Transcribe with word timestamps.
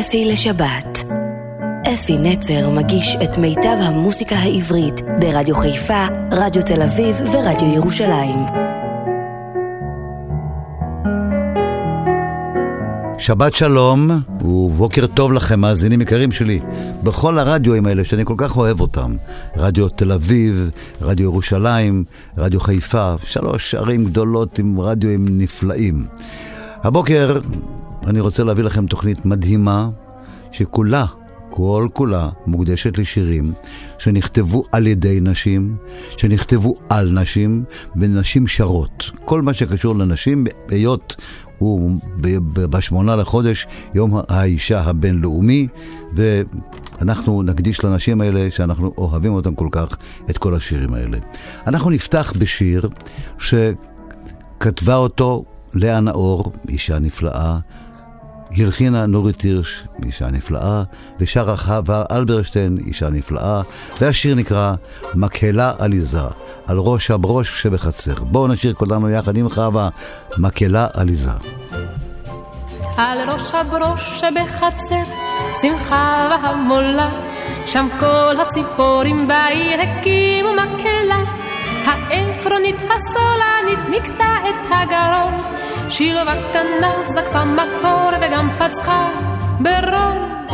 אפי 0.00 0.24
לשבת. 0.24 1.04
אפי 1.94 2.18
נצר 2.18 2.70
מגיש 2.70 3.16
את 3.24 3.38
מיטב 3.38 3.76
המוסיקה 3.80 4.36
העברית 4.36 5.00
ברדיו 5.20 5.56
חיפה, 5.56 6.06
רדיו 6.32 6.62
תל 6.62 6.82
אביב 6.82 7.16
ורדיו 7.32 7.74
ירושלים. 7.74 8.38
שבת 13.18 13.54
שלום 13.54 14.10
ובוקר 14.40 15.06
טוב 15.06 15.32
לכם, 15.32 15.60
מאזינים 15.60 16.00
יקרים 16.00 16.32
שלי, 16.32 16.60
בכל 17.02 17.38
הרדיואים 17.38 17.86
האלה 17.86 18.04
שאני 18.04 18.24
כל 18.24 18.34
כך 18.36 18.56
אוהב 18.56 18.80
אותם. 18.80 19.10
רדיו 19.56 19.88
תל 19.88 20.12
אביב, 20.12 20.70
רדיו 21.02 21.24
ירושלים, 21.24 22.04
רדיו 22.36 22.60
חיפה, 22.60 23.14
שלוש 23.24 23.74
ערים 23.74 24.04
גדולות 24.04 24.58
עם 24.58 24.80
רדיואים 24.80 25.24
נפלאים. 25.28 26.06
הבוקר 26.84 27.38
אני 28.08 28.20
רוצה 28.20 28.44
להביא 28.44 28.64
לכם 28.64 28.86
תוכנית 28.86 29.26
מדהימה, 29.26 29.88
שכולה, 30.52 31.04
כל 31.50 31.88
כולה, 31.92 32.28
מוקדשת 32.46 32.98
לשירים 32.98 33.52
שנכתבו 33.98 34.64
על 34.72 34.86
ידי 34.86 35.18
נשים, 35.22 35.76
שנכתבו 36.16 36.74
על 36.88 37.10
נשים, 37.12 37.64
ונשים 37.96 38.46
שרות. 38.46 39.10
כל 39.24 39.42
מה 39.42 39.54
שקשור 39.54 39.96
לנשים, 39.96 40.46
היות 40.68 41.16
הוא 41.58 41.90
בשמונה 42.54 43.16
לחודש, 43.16 43.66
יום 43.94 44.20
האישה 44.28 44.80
הבינלאומי, 44.80 45.68
ואנחנו 46.12 47.42
נקדיש 47.42 47.84
לנשים 47.84 48.20
האלה, 48.20 48.50
שאנחנו 48.50 48.92
אוהבים 48.98 49.32
אותם 49.32 49.54
כל 49.54 49.68
כך, 49.72 49.98
את 50.30 50.38
כל 50.38 50.54
השירים 50.54 50.94
האלה. 50.94 51.18
אנחנו 51.66 51.90
נפתח 51.90 52.32
בשיר 52.38 52.88
שכתבה 53.38 54.96
אותו 54.96 55.44
לאה 55.74 56.00
נאור, 56.00 56.52
אישה 56.68 56.98
נפלאה, 56.98 57.58
הלחינה 58.56 59.06
נורית 59.06 59.40
הירש, 59.40 59.84
אישה 60.04 60.30
נפלאה, 60.30 60.82
ושרה 61.20 61.56
חווה 61.56 62.04
אלברשטיין, 62.10 62.78
אישה 62.86 63.08
נפלאה, 63.08 63.60
והשיר 64.00 64.34
נקרא 64.34 64.74
מקהלה 65.14 65.72
עליזה, 65.78 66.20
על 66.66 66.78
ראש 66.78 67.10
הברוש 67.10 67.62
שבחצר. 67.62 68.14
בואו 68.14 68.46
נשיר 68.46 68.74
כולנו 68.74 69.10
יחד 69.10 69.36
עם 69.36 69.48
חווה, 69.48 69.88
מקהלה 70.38 70.86
עליזה. 70.94 71.32
על 72.96 73.30
ראש 73.30 73.54
הברוש 73.54 74.20
שבחצר, 74.20 75.12
שמחה 75.62 76.28
והמולה, 76.30 77.08
שם 77.66 77.88
כל 78.00 78.36
הציפורים 78.40 79.28
בעיר 79.28 79.80
הקימו 79.80 80.48
מקהלה. 80.52 81.22
העפרונית 81.84 82.76
הסולנית 82.76 83.78
נקטע 83.90 84.34
את 84.42 84.70
הגרון, 84.70 85.34
שילבה 85.90 86.34
כנף 86.52 87.08
זקפה 87.08 87.44
מקור 87.44 88.10
וגם 88.20 88.50
פצחה 88.58 89.10
ברון. 89.60 90.44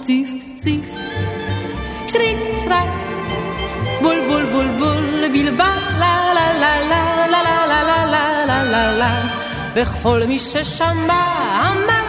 ציף 0.00 0.28
ציף, 0.60 0.94
שריק 2.06 2.38
שרק, 2.64 2.88
בול 4.02 4.20
בול 4.28 4.44
בול 4.52 4.68
בול, 4.78 5.28
בלבל, 5.32 5.78
לה 5.98 6.34
לה 6.34 6.52
לה 6.52 6.80
לה 6.84 7.26
לה 7.26 7.42
לה 7.42 7.66
לה 7.66 8.04
לה 8.06 8.44
לה 8.44 8.64
לה 8.64 8.92
לה 8.92 9.22
וכל 9.74 10.20
מי 10.28 10.38
ששמע 10.38 11.24
אמר, 11.72 12.06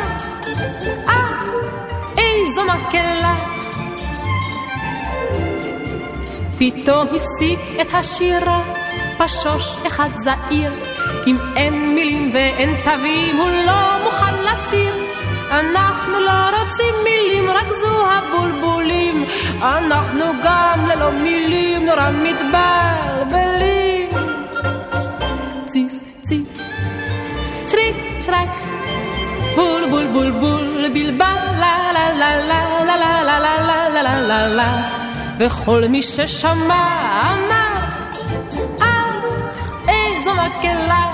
אה, 1.08 1.42
איזו 2.18 2.64
מקהלה. 2.64 3.36
פתאום 6.58 7.08
הפסיק 7.08 7.60
את 7.82 7.94
השירה, 7.94 8.60
פשוש 9.18 9.76
אחד 9.88 10.10
זעיר, 10.18 10.72
אם 11.28 11.38
אין 11.56 11.96
מילים 11.96 12.30
ואין 12.34 12.76
תווים, 12.84 13.38
הוא 13.38 13.50
לא 13.50 14.04
מוכן 14.04 14.34
לשיר. 14.44 14.94
אנחנו 15.52 16.20
לא 16.20 16.50
רוצים 16.50 16.96
מילים, 17.04 17.50
רק 17.50 17.68
זו 17.82 18.08
הבולבולים. 18.12 19.26
אנחנו 19.62 20.26
גם 20.44 20.86
ללא 20.88 21.12
מילים 21.12 21.86
נורא 21.86 22.10
מתבלבלים. 22.24 24.10
ציף 25.66 25.92
ציף, 26.28 26.48
שריק 27.68 27.96
שרק, 28.20 28.50
בול 29.56 29.86
בול 29.90 30.08
בול 30.08 30.32
בול, 30.32 30.90
בלבל, 30.94 31.36
לה 31.60 31.92
לה 31.94 32.14
לה 32.14 32.36
לה 32.36 32.84
לה 32.86 32.98
לה 32.98 33.24
לה 33.24 33.40
לה 33.40 33.90
לה 33.90 34.04
לה 34.04 34.22
לה 34.22 34.48
לה 34.48 34.88
וכל 35.38 35.84
מי 35.90 36.02
ששמע 36.02 36.86
אמר, 37.22 37.76
אה, 38.82 39.12
איזו 39.88 40.32
מקהלה. 40.34 41.05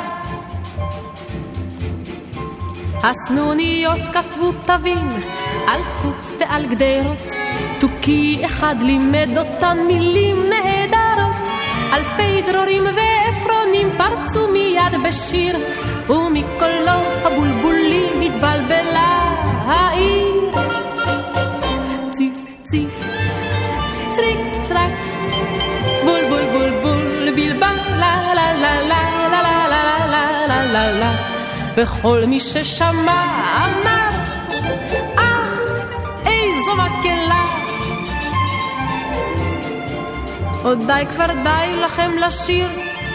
הסנוניות 3.03 3.99
כתבו 4.13 4.51
תווים 4.65 5.07
על 5.67 5.81
חוט 5.95 6.25
ועל 6.39 6.65
גדרות, 6.65 7.19
תוכי 7.79 8.41
אחד 8.45 8.75
לימד 8.81 9.37
אותן 9.37 9.77
מילים 9.87 10.37
נהדרות. 10.49 11.35
אלפי 11.93 12.41
דרורים 12.41 12.83
ועפרונים 12.83 13.89
פרצו 13.97 14.47
מיד 14.53 15.07
בשיר, 15.07 15.57
ומקולות 16.09 17.25
הבולבולים 17.25 18.21
התבלבלה 18.21 19.33
העיר. 19.65 20.51
ציף 22.11 22.35
ציף, 22.61 23.03
שריק 24.15 24.37
שרק, 24.67 24.91
בול 26.05 26.21
בול 26.29 26.45
בול 26.51 26.69
בול, 26.81 27.31
בלבל, 27.35 27.75
לה 27.99 28.33
לה 28.35 28.53
לה 28.53 28.81
לה 28.81 28.83
לה 28.83 29.67
לה 29.67 30.07
לה 30.07 30.47
לה 30.47 30.65
לה 30.65 30.91
לה 30.91 31.30
וכל 31.75 32.21
מי 32.27 32.39
ששמע 32.39 33.27
אמר, 33.63 34.09
אה, 35.17 35.47
איזו 36.25 36.75
מקהלה. 36.75 37.45
עוד 40.63 40.79
די 40.87 41.03
כבר 41.09 41.33
די 41.43 41.75
לכם 41.75 42.11
לשיר, 42.17 42.69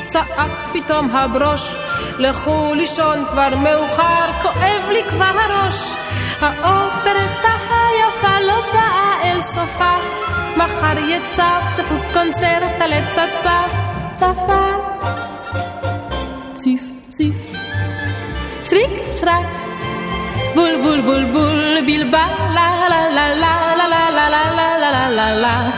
צעק 0.07 0.69
פתאום 0.73 1.17
הברוש. 1.17 1.75
לכו 2.19 2.75
לישון 2.75 3.25
כבר 3.31 3.57
מאוחר, 3.57 4.33
כואב 4.43 4.91
לי 4.93 5.05
כבר 5.11 5.35
הראש. 5.41 5.97
האופרטה 6.41 7.55
היפה 7.71 8.41
לא 8.41 8.61
באה 8.73 9.23
אל 9.25 9.41
סופה, 9.43 9.95
מחר 10.57 10.99
יצפצפו 10.99 11.95
קונצרט 12.13 12.81
על 12.81 12.93
עץ 12.93 13.19
הצף, 13.19 13.73
צפה. 14.15 15.16
שרק, 19.17 19.47
בול 20.55 20.71
בול 20.83 21.01
בול 21.01 21.25
בול, 21.33 21.81
בלבל, 21.87 22.53
לה 22.55 22.89
לה 22.91 23.09
לה 23.11 23.35
לה 23.35 23.75
לה 23.77 23.87
לה 23.87 24.11
לה 24.11 24.11
לה 24.11 24.31
לה 24.31 24.79
לה 24.79 24.91
לה 24.91 25.11
לה 25.11 25.41
לה 25.41 25.71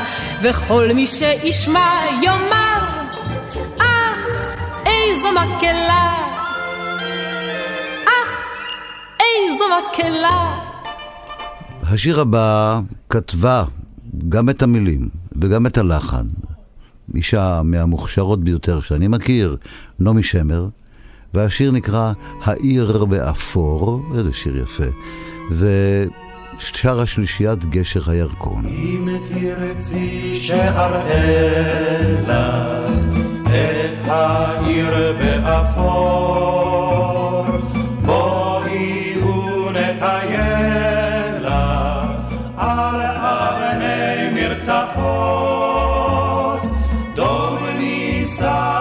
וכל 0.43 0.91
מי 0.95 1.07
שישמע 1.07 2.01
יאמר, 2.23 2.81
אה, 3.81 4.15
איזו 4.87 5.29
מקהלה. 5.33 6.15
אה, 8.07 8.25
איזו 9.21 9.65
מקהלה. 9.79 10.59
השיר 11.83 12.21
הבא 12.21 12.81
כתבה 13.11 13.65
גם 14.29 14.49
את 14.51 14.63
המילים 14.63 15.09
וגם 15.43 15.67
את 15.67 15.79
הלחן. 15.79 16.27
אישה 17.15 17.61
מהמוכשרות 17.65 18.45
ביותר 18.45 18.81
שאני 18.81 19.09
מכיר, 19.09 19.57
נעמי 19.99 20.23
שמר, 20.23 20.69
והשיר 21.35 21.71
נקרא 21.71 22.13
"העיר 22.45 23.05
באפור", 23.05 24.03
איזה 24.17 24.33
שיר 24.33 24.57
יפה, 24.63 24.85
ושרה 25.51 27.07
שלישיית 27.07 27.65
גשר 27.65 28.11
הירקון. 28.11 28.67
אם 28.67 29.09
תרצי 29.29 30.37
שאראה 30.41 32.13
לך 32.23 32.99
את 33.47 34.01
העיר 34.07 35.15
באפור, 35.19 36.27
בואי 38.05 39.15
ונטייל 39.23 40.49
לך 41.41 41.53
על 42.57 43.01
אבני 43.03 44.31
מרצפות, 44.35 45.79
דום 47.15 47.59
נישא 47.79 48.78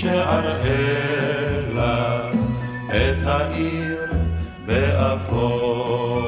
שאראה 0.00 1.60
לך 1.74 2.36
את 2.86 3.26
העיר 3.26 4.12
באפור. 4.66 6.26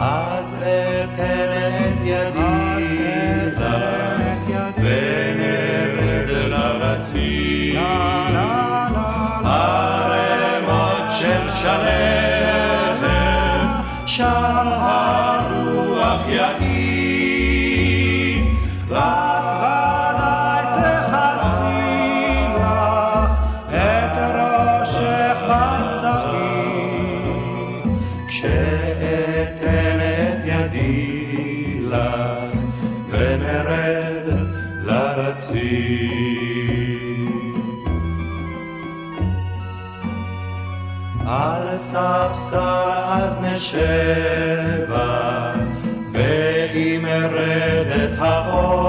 אז 0.00 0.56
אתן 0.62 1.52
את 1.52 2.02
ידי 2.02 2.84
לך 3.56 4.74
ונרד 4.78 6.30
לרציף 6.48 7.80
ערימות 9.44 11.06
של 11.18 11.48
שלכת 11.54 13.04
שם 14.06 14.68
הרוח 14.68 16.28
יעיף, 16.28 16.93
על 41.92 42.34
ספסל 42.34 42.56
אז 43.08 43.38
נשבה, 43.38 44.94
ואם 46.12 47.06
ארד 47.06 47.86
את 47.86 48.18
האור, 48.18 48.83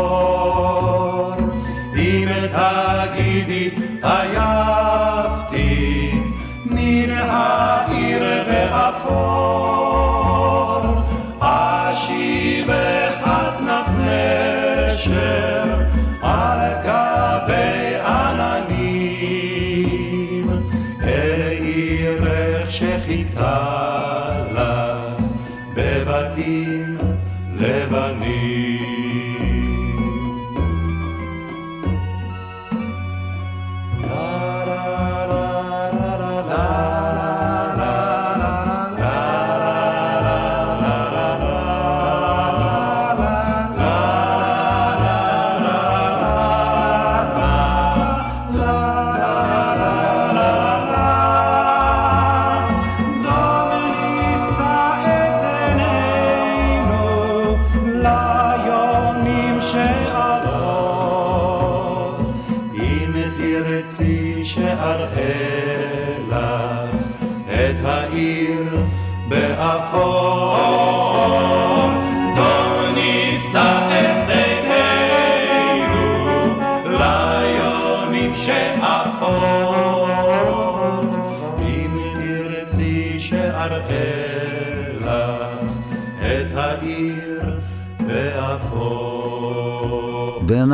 את 67.69 67.85
העיר 67.85 68.79
באפור, 69.27 70.34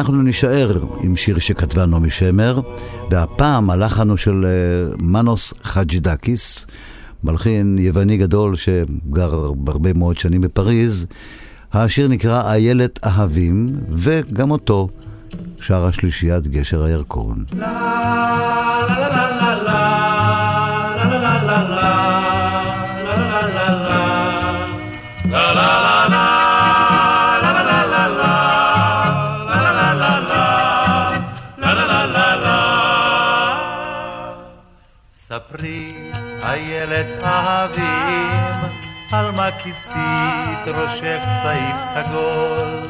ואנחנו 0.02 0.22
נישאר 0.22 0.78
עם 1.02 1.16
שיר 1.16 1.40
שכתבה 1.40 1.86
נעמי 1.86 2.10
שמר, 2.10 2.62
והפעם 3.12 3.70
הלחן 3.70 4.10
הוא 4.10 4.18
של 4.18 4.46
אה, 4.46 4.96
מנוס 5.02 5.54
חג'ידקיס, 5.64 6.68
מלחין 7.24 7.78
יווני 7.80 8.18
גדול 8.18 8.56
שגר 8.56 9.52
הרבה 9.68 9.94
מאוד 9.94 10.18
שנים 10.18 10.42
בפריז. 10.42 11.06
השיר 11.74 12.08
נקרא 12.08 12.52
איילת 12.52 13.00
אהבים, 13.06 13.68
וגם 13.90 14.52
אותו 14.52 14.88
שרה 15.58 15.92
שלישיית 15.92 16.48
גשר 16.48 16.84
הירקון. 16.84 17.44
ספרי, 35.62 35.94
איילת 36.44 37.24
אהבים, 37.26 38.72
על 39.12 39.32
מה 39.38 39.50
כיסית 39.52 40.76
ראשך 40.76 41.26
צעיף 41.44 41.78
סגול, 41.94 42.90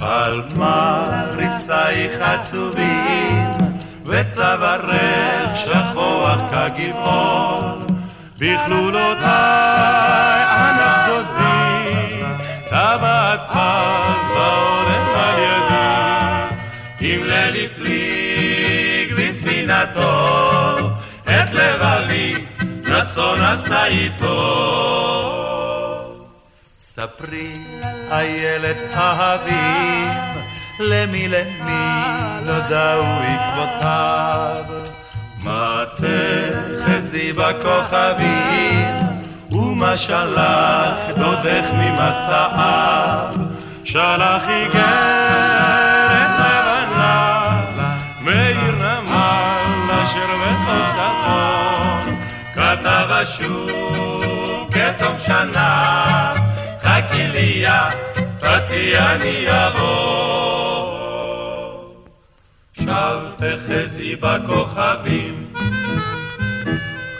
על 0.00 0.42
מה 0.56 1.04
ריסייך 1.36 2.20
עצובים, 2.20 3.50
וצווארך 4.06 5.56
שכוח 5.56 6.40
כגבעול, 6.50 7.78
בכלולותיי 8.40 9.24
ענף 10.50 11.08
דודי, 11.08 12.22
טבעת 12.68 13.40
פז 13.50 14.30
והולך 14.30 15.10
על 15.14 15.38
ידי, 15.38 17.14
אם 17.14 17.22
הפליג 17.64 19.14
בספינתו, 19.14 20.43
לבבי 21.54 22.34
נסון 22.88 23.42
עשה 23.42 23.86
איתו. 23.86 24.34
ספרי, 26.80 27.52
איילת 28.12 28.96
אהבים, 28.96 30.10
למי 30.80 31.28
למי 31.28 31.94
נודעו 32.46 33.04
עקבותיו. 33.26 34.64
מה 35.44 35.84
תחזי 36.78 37.32
בכוכבים, 37.32 38.94
ומה 39.52 39.96
שלח 39.96 40.90
דודך 41.16 41.70
ממסעיו. 41.72 43.32
שלח 43.84 44.48
איגרת 44.48 45.83
אשר 50.14 50.36
בחוצתו. 50.40 51.38
כתב 52.54 53.08
אשור 53.10 54.70
כתום 54.72 55.18
שנה, 55.18 56.30
חכי 56.82 57.26
לי 57.26 57.62
יא, 57.64 57.70
פתי 58.40 58.98
אני 58.98 59.46
אבוא. 59.48 60.94
שב 62.72 63.18
תחזי 63.36 64.16
בכוכבים, 64.16 65.52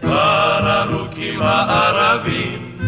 כבר 0.01 0.83
ארוכים 0.83 1.43
הערבים, 1.43 2.79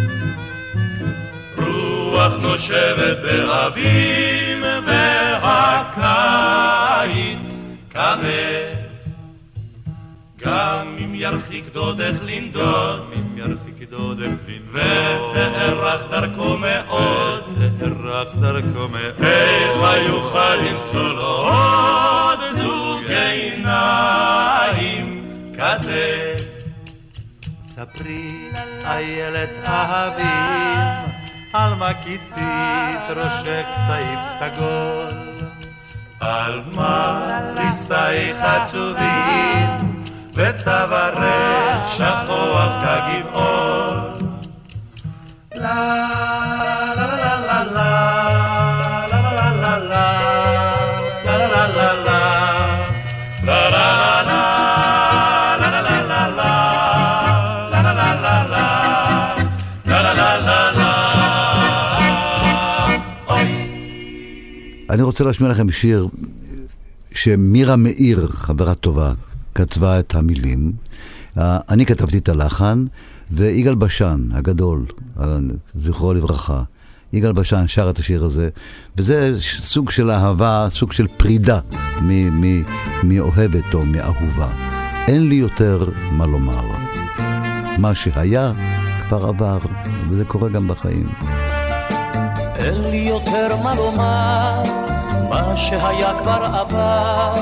רוח 1.57 2.33
נושבת 2.41 3.17
באביב, 3.23 4.65
והקיץ 5.97 7.63
כבד. 7.91 8.76
גם 10.47 10.97
אם 11.05 11.15
ירחיק 11.15 11.65
דודך 11.73 12.15
לנדוד, 12.23 13.01
אם 13.17 13.39
ירחיק 13.39 13.91
דודך 13.91 14.33
לנדוד, 14.49 14.77
ותארך 15.31 16.03
דרכו 16.11 16.59
מאוד, 16.59 17.43
תארך 17.79 18.29
דרכו 18.41 18.89
מאוד, 18.89 19.25
איך 19.25 19.77
יוכל 20.09 20.55
למצוא 20.55 21.09
לו 21.13 21.27
עוד 21.27 22.39
זוג 22.55 23.03
עיניים 23.11 24.25
כזה? 25.59 26.35
ספרי, 27.67 28.29
איילת 28.85 29.69
אהבים, 29.69 31.11
על 31.53 31.75
מה 31.75 31.95
כיסית 32.05 33.11
ראשך 33.17 33.67
צעיף 33.87 34.21
סגול? 34.39 35.09
על 36.21 36.63
מה 36.77 37.29
ריסייך 37.59 38.37
עצובים, 38.41 39.86
וצווארך 40.37 41.19
שכוח 41.97 42.83
כגבעון. 42.83 44.13
לה 45.55 46.07
אני 64.91 65.03
רוצה 65.03 65.25
להשמיע 65.25 65.51
לכם 65.51 65.71
שיר 65.71 66.07
שמירה 67.15 67.77
מאיר, 67.77 68.27
חברה 68.29 68.75
טובה, 68.75 69.13
כתבה 69.57 69.99
את 69.99 70.15
המילים. 70.15 70.73
אני 71.37 71.87
כתבתי 71.87 72.19
את 72.19 72.29
הלחן, 72.29 72.85
ויגאל 73.31 73.75
בשן 73.75 74.29
הגדול, 74.33 74.87
זכרו 75.75 76.13
לברכה, 76.13 76.63
יגאל 77.13 77.33
בשן 77.33 77.67
שר 77.67 77.91
את 77.91 77.99
השיר 77.99 78.25
הזה, 78.25 78.49
וזה 78.97 79.37
סוג 79.41 79.91
של 79.91 80.11
אהבה, 80.11 80.69
סוג 80.71 80.93
של 80.93 81.07
פרידה 81.17 81.61
מאוהבת 83.05 83.75
או 83.75 83.87
מאהובה. 83.87 84.51
אין 85.09 85.29
לי 85.29 85.35
יותר 85.35 85.91
מה 86.11 86.27
לומר. 86.27 86.63
מה 87.79 87.95
שהיה 87.95 88.53
כבר 89.09 89.27
עבר, 89.27 89.59
וזה 90.11 90.25
קורה 90.25 90.49
גם 90.49 90.69
בחיים. 90.69 91.09
אין 92.57 92.81
לי 92.91 92.97
יותר 92.97 93.57
מה 93.65 93.75
לומר, 93.75 94.63
מה 95.37 95.57
שהיה 95.57 96.19
כבר 96.19 96.45
עבר, 96.55 97.35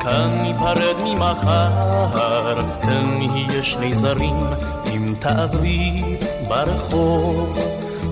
כאן 0.00 0.30
ניפרד 0.42 0.96
ממחר, 1.04 2.54
תן 2.80 3.06
נהיה 3.18 3.62
שני 3.62 3.94
זרים, 3.94 4.40
אם 4.86 5.06
תעברי 5.18 6.02
ברחוב. 6.48 7.58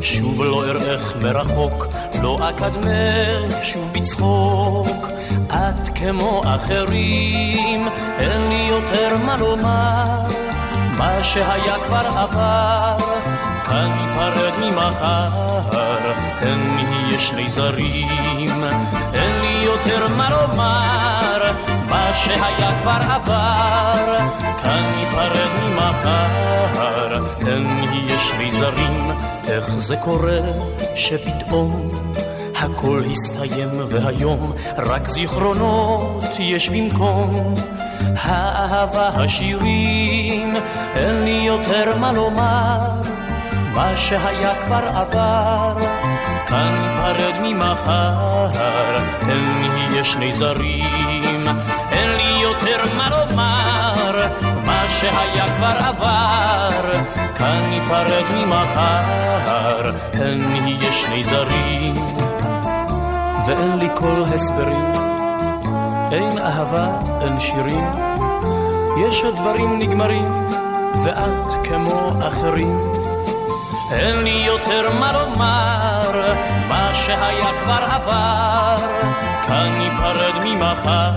שוב 0.00 0.42
לא 0.42 0.64
אראך 0.64 1.14
מרחוק, 1.22 1.86
לא 2.22 2.38
אקדמך 2.48 3.56
שוב 3.62 3.90
בצחוק. 3.92 5.08
את 5.48 5.88
כמו 5.94 6.42
אחרים, 6.44 7.88
אין 8.18 8.48
לי 8.48 8.68
יותר 8.70 9.16
מה 9.26 9.36
לומר, 9.36 10.22
מה 10.98 11.22
שהיה 11.22 11.74
כבר 11.86 12.18
עבר, 12.18 12.96
כאן 13.64 13.90
ניפרד 14.00 14.52
ממחר, 14.60 15.28
אין 16.42 16.76
נהיה 16.76 16.97
שני 17.18 17.48
זרים, 17.48 18.64
אין 19.14 19.40
לי 19.40 19.64
יותר 19.64 20.08
מה 20.08 20.30
לומר, 20.30 21.52
מה 21.88 22.10
שהיה 22.14 22.80
כבר 22.82 23.12
עבר, 23.12 24.18
כאן 24.62 24.82
ניפרד 24.96 25.50
ממחר, 25.62 27.20
אין 27.46 27.66
נהיה 27.66 28.18
שני 28.18 28.52
זרים, 28.52 29.10
איך 29.48 29.70
זה 29.70 29.96
קורה 29.96 30.38
שפתאום 30.94 31.84
הכל 32.56 33.02
הסתיים 33.10 33.70
והיום 33.88 34.52
רק 34.78 35.08
זיכרונות 35.08 36.24
יש 36.38 36.68
במקום? 36.68 37.54
האהבה 38.16 39.08
השירים 39.08 40.56
אין 40.96 41.22
לי 41.24 41.42
יותר 41.46 41.96
מה 41.96 42.12
לומר 42.12 42.78
מה 43.74 43.96
שהיה 43.96 44.54
כבר 44.64 44.84
עבר 44.94 45.76
ניפרד 46.50 47.34
ממחר 47.42 48.96
אין 49.28 49.60
נהיה 49.60 50.04
שני 50.04 50.32
זרים 50.32 51.48
אין 51.90 52.10
לי 52.10 52.42
יותר 52.42 52.94
מה 52.96 53.08
לומר 53.10 54.26
מה 54.66 54.84
שהיה 54.88 55.56
כבר 55.56 55.86
עבר 55.88 56.92
כאן 57.36 57.70
ניפרד 57.70 58.24
ממחר 58.34 59.90
אין 60.20 60.48
נהיה 60.48 60.92
שני 60.92 61.24
זרים 61.24 61.94
ואין 63.48 63.78
לי 63.78 63.88
כל 63.94 64.22
הסברים. 64.34 64.92
אין 66.12 66.38
אהבה, 66.38 67.00
אין 67.20 67.40
שירים, 67.40 67.84
יש 69.06 69.24
הדברים 69.24 69.78
נגמרים, 69.78 70.24
ואת 71.04 71.52
כמו 71.64 72.10
אחרים. 72.28 72.80
אין 73.92 74.22
לי 74.22 74.44
יותר 74.46 74.90
מה 75.00 75.12
לומר, 75.12 76.34
מה 76.68 76.90
שהיה 76.94 77.50
כבר 77.62 77.84
עבר, 77.90 78.76
כאן 79.46 79.78
ניפרד 79.78 80.34
ממחר, 80.44 81.10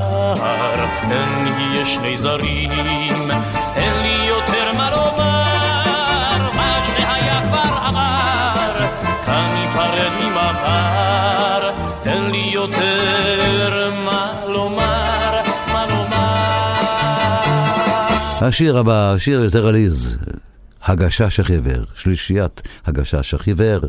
אין 1.11 1.43
נהיה 1.43 1.85
שני 1.85 2.17
זרים. 2.17 3.31
אין 3.75 3.93
לי 4.03 4.27
יותר 4.27 4.73
מה 4.77 4.89
לומר, 4.91 6.51
מה 6.55 6.79
שהיה 6.87 7.41
כבר 7.47 7.77
עבר, 7.85 8.87
כאן 9.25 9.51
ניפרד 9.55 10.11
ממחר. 10.23 11.71
תן 12.03 12.23
לי 12.31 12.49
יותר 12.53 13.91
מה 14.05 14.31
לומר, 14.47 15.41
מה 15.73 15.85
לומר. 15.89 16.37
השיר 18.47 18.77
הבא, 18.77 19.15
שיר 19.17 19.43
יותר 19.43 19.67
עליז, 19.67 20.17
הגשש 20.83 21.39
החיוור, 21.39 21.83
שלישיית 21.93 22.61
הגשש 22.85 23.33
החיוור, 23.33 23.79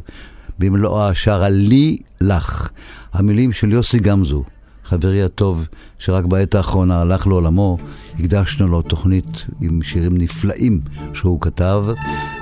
במלואה 0.59 1.15
שרה 1.15 1.49
לי 1.49 1.99
לך, 2.21 2.71
המילים 3.13 3.53
של 3.53 3.73
יוסי 3.73 3.99
גמזו, 3.99 4.45
חברי 4.85 5.23
הטוב, 5.23 5.69
שרק 5.99 6.25
בעת 6.25 6.55
האחרונה 6.55 7.01
הלך 7.01 7.27
לעולמו, 7.27 7.79
הקדשנו 8.21 8.69
לו 8.69 8.83
תוכנית 8.83 9.45
עם 9.61 9.83
שירים 9.83 10.19
נפלאים 10.19 10.81
שהוא 11.15 11.41
כתב, 11.41 11.85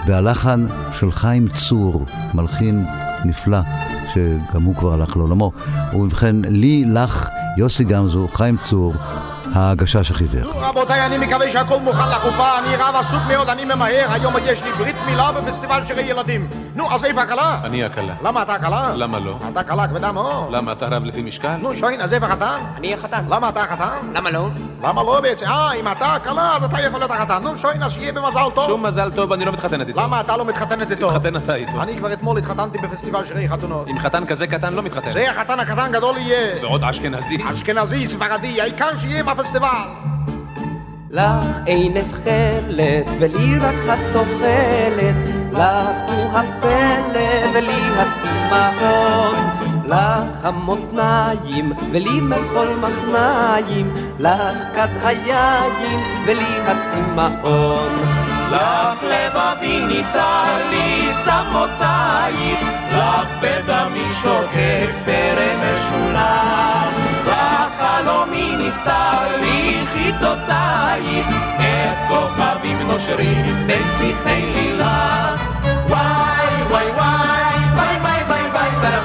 והלחן 0.07 0.67
של 0.93 1.13
חיים 1.13 1.49
צור, 1.49 2.05
מלחין 2.35 2.85
נפלא, 3.25 3.59
שגם 4.15 4.63
הוא 4.63 4.77
כבר 4.77 4.93
הלך 4.93 5.17
לעולמו. 5.17 5.53
ובכן, 5.95 6.37
לי, 6.45 6.85
לך, 6.85 7.29
יוסי 7.59 7.85
גמזו, 7.85 8.29
חיים 8.35 8.57
צור, 8.57 8.95
הגשש 9.55 10.11
החיוור. 10.11 10.45
נו 10.45 10.53
רבותיי, 10.57 11.07
אני 11.07 11.19
מקווה 11.19 11.51
שהכל 11.51 11.81
מוכן 11.81 12.09
לחופה, 12.11 12.59
אני 12.59 12.77
רב 12.77 12.95
עסוק 12.99 13.21
מאוד, 13.29 13.49
אני 13.49 13.65
ממהר, 13.65 14.07
היום 14.11 14.33
עוד 14.33 14.43
יש 14.47 14.63
לי 14.63 14.73
ברית 14.73 14.97
מילה 15.07 15.33
בפסטיבל 15.33 15.81
שירי 15.87 16.03
ילדים. 16.03 16.49
נו, 16.75 16.93
אז 16.95 17.05
איפה 17.05 17.23
הכלה? 17.23 17.61
אני 17.65 17.85
הכלה. 17.85 18.15
למה 18.23 18.43
אתה 18.43 18.55
הכלה? 18.55 18.93
למה 18.95 19.19
לא? 19.19 19.39
אתה 19.53 19.63
כלה 19.63 19.89
כבדה 19.89 20.13
מאוד. 20.13 20.53
למה 20.55 20.73
אתה 20.73 20.87
רב 20.87 21.05
לפי 21.05 21.23
משקל? 21.23 21.57
נו, 21.57 21.77
שוין, 21.77 22.01
אז 22.01 22.15
איפה 22.15 22.27
החתן? 22.27 22.59
אני 22.77 22.95
החתן. 22.95 23.25
למה 23.29 23.49
אתה 23.49 23.63
החתן? 23.63 24.13
למה 24.15 24.31
לא? 24.31 24.49
למה 24.83 25.03
לא 25.03 25.21
בעצם? 25.21 25.47
אה, 25.47 25.73
אם 25.73 25.89
אתה 25.89 26.15
הכלה, 26.15 26.57
אז 26.57 26.65
אתה 26.65 26.81
יכול 26.81 27.01
להיות 27.01 27.11
החתן. 27.11 27.43
נו, 27.43 27.59
שוין, 27.59 27.83
אז 27.83 27.93
שיהיה 27.93 28.13
במזל 28.13 28.51
טוב. 28.55 28.67
שום 28.67 28.87
מזל 28.87 29.11
טוב, 29.11 29.33
אני 29.33 29.45
לא 29.45 29.53
מתחתנת 29.53 29.89
איתו. 29.89 30.01
למה 30.01 30.21
אתה 30.21 30.37
לא 30.37 30.45
מתחתנת 30.45 30.91
איתו? 30.91 31.11
תתחתן 31.11 31.37
אתה 31.37 31.55
איתו. 31.55 31.83
אני 31.83 31.97
כבר 31.97 32.13
אתמול 32.13 32.39
התחתנתי 32.39 32.79
בפסטיבל 32.79 33.27
שירי 33.27 33.49
חתונות. 33.49 33.89
עם 33.89 33.99
חתן 33.99 34.27
כזה 34.27 34.47
קטן 34.47 34.75
לא 34.75 34.83
מתחתן. 34.83 35.13
זה 35.13 35.31
החתן 35.31 35.61
הקטן 35.61 35.93
גדול 35.93 36.17
יהיה. 36.17 36.63
ועוד 36.63 36.85
אשכנזי? 36.85 37.39
אשכנזי, 37.53 38.09
ספרדי, 38.09 38.61
העיקר 38.61 38.97
שיהיה 39.01 39.25
מהפסטיבל. 39.41 39.89
לך 41.11 41.61
אין 41.67 41.93
תכלת 42.09 43.07
ולי 43.21 43.59
רק 43.59 43.75
התוחלת, 43.89 45.17
לך 45.53 46.13
הוא 46.13 46.39
הפלא 46.39 47.51
ולי 47.55 47.81
התימהון. 47.97 49.35
לך 49.87 50.45
המותניים 50.45 51.73
ולי 51.93 52.21
מחול 52.21 52.69
מחניים, 52.81 53.95
לך 54.19 54.57
כד 54.75 54.89
היין 55.03 56.01
ולי 56.27 56.61
הצמאון. 56.67 57.93
לך 58.51 59.03
לבבי 59.03 59.81
ניתן 59.87 60.61
לי 60.71 61.13
צמותייך, 61.25 62.61
לך 62.93 63.29
בדמי 63.41 64.13
שוקק 64.23 64.91
פרא 65.05 65.57
משולח, 65.63 67.10
לך 67.27 67.81
חלומי 67.81 68.57
נפטר 68.59 69.37
לי 69.41 69.85
חידותייך, 69.93 71.27
את 71.57 72.09
כוכבים 72.09 72.79
נושרים 72.89 73.67
בין 73.67 73.83
שיחי 73.99 74.43
לילה. 74.55 75.37
וואי 75.89 76.63
וואי 76.71 76.91
וואי 76.91 77.59
ביי 77.77 77.99
ביי 78.03 78.25
ביי 78.29 78.45
ביי 78.53 78.81
ביי 78.83 78.99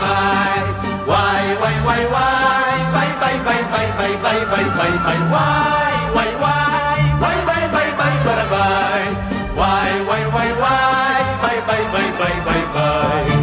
וואי 1.07 1.55
וואי 1.59 1.75
וואי 1.83 2.05
וואי 2.05 2.79
ביי 2.91 3.11
ביי 3.19 3.39
ביי 3.45 3.63
ביי 3.71 3.91
ביי 3.97 4.15
ביי 4.21 4.45
ביי 4.45 4.65
ביי 4.77 4.97
ביי 5.05 5.17
וואי 5.29 5.95
וואי 6.13 6.35
וואי 6.39 7.01
ביי 7.19 7.37
ביי 7.45 7.67
ביי 7.71 7.91
ביי 7.97 8.17
ביי 8.25 8.45
ביי 8.49 9.07
וואי 9.55 10.01
וואי 10.07 10.25
וואי 10.25 10.51
וואי 10.59 11.23
ביי 11.41 11.61
ביי 11.67 11.85
ביי 11.91 12.11
ביי 12.17 12.41
ביי 12.45 12.63
ביי 12.73 13.34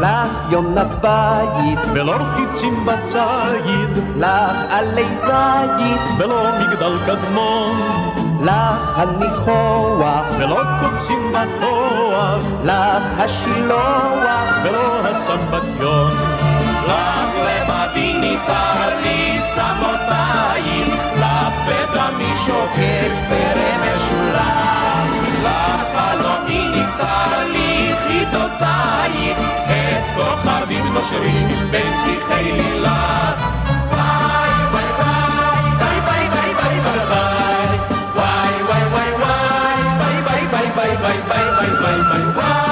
לך 0.02 0.52
יונת 0.52 0.94
בית, 1.02 1.78
ולא 1.94 2.12
רחיצים 2.12 2.86
בציד, 2.86 4.04
לך 4.16 4.56
עלי 4.70 5.16
זית, 5.16 6.00
ולא 6.18 6.50
מגדל 6.60 6.98
קדמון. 7.06 8.21
לך 8.42 8.98
הניחוח, 8.98 10.26
ולא 10.38 10.62
קוצים 10.80 11.32
בתוח, 11.32 12.44
לך 12.64 13.02
השילוח, 13.18 14.50
ולא 14.64 15.08
הסמבטיון. 15.08 16.12
לך 16.86 17.28
לבבי 17.44 18.14
ניתר 18.14 19.00
לי 19.02 19.40
צמותיים, 19.54 20.88
לך 21.16 21.52
בדמי 21.66 22.32
שוקק 22.46 23.12
פרא 23.28 23.72
משולח, 23.82 25.06
לך 25.42 25.96
חלומי 25.96 26.68
נפטר 26.68 27.46
לי 27.52 27.92
חידותייך, 28.06 29.38
את 29.64 30.04
כוכבים 30.16 30.94
נושרים 30.94 31.48
בין 31.70 31.92
שיחי 32.04 32.52
לילך. 32.52 33.61
וואי 41.02 41.14
וואי 41.28 41.42
וואי 41.50 41.70
וואי 41.80 42.22
וואי 42.34 42.62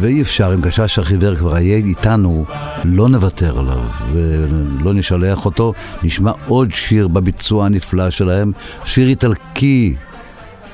ואי 0.00 0.22
אפשר, 0.22 0.54
אם 0.54 0.60
גשש 0.60 0.98
החיוור 0.98 1.34
כבר 1.34 1.58
יהיה 1.58 1.76
איתנו, 1.76 2.44
לא 2.84 3.08
נוותר 3.08 3.58
עליו 3.58 3.84
ולא 4.12 4.94
נשלח 4.94 5.44
אותו. 5.44 5.72
נשמע 6.02 6.32
עוד 6.48 6.70
שיר 6.70 7.08
בביצוע 7.08 7.66
הנפלא 7.66 8.10
שלהם, 8.10 8.52
שיר 8.84 9.08
איטלקי. 9.08 9.94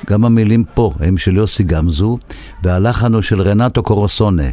גם 0.06 0.24
המילים 0.24 0.64
פה 0.74 0.92
הם 1.00 1.18
של 1.18 1.36
יוסי 1.36 1.62
גמזו, 1.62 2.18
והלחן 2.62 3.14
הוא 3.14 3.22
של 3.22 3.40
רנטו 3.40 3.82
קורוסונה. 3.82 4.48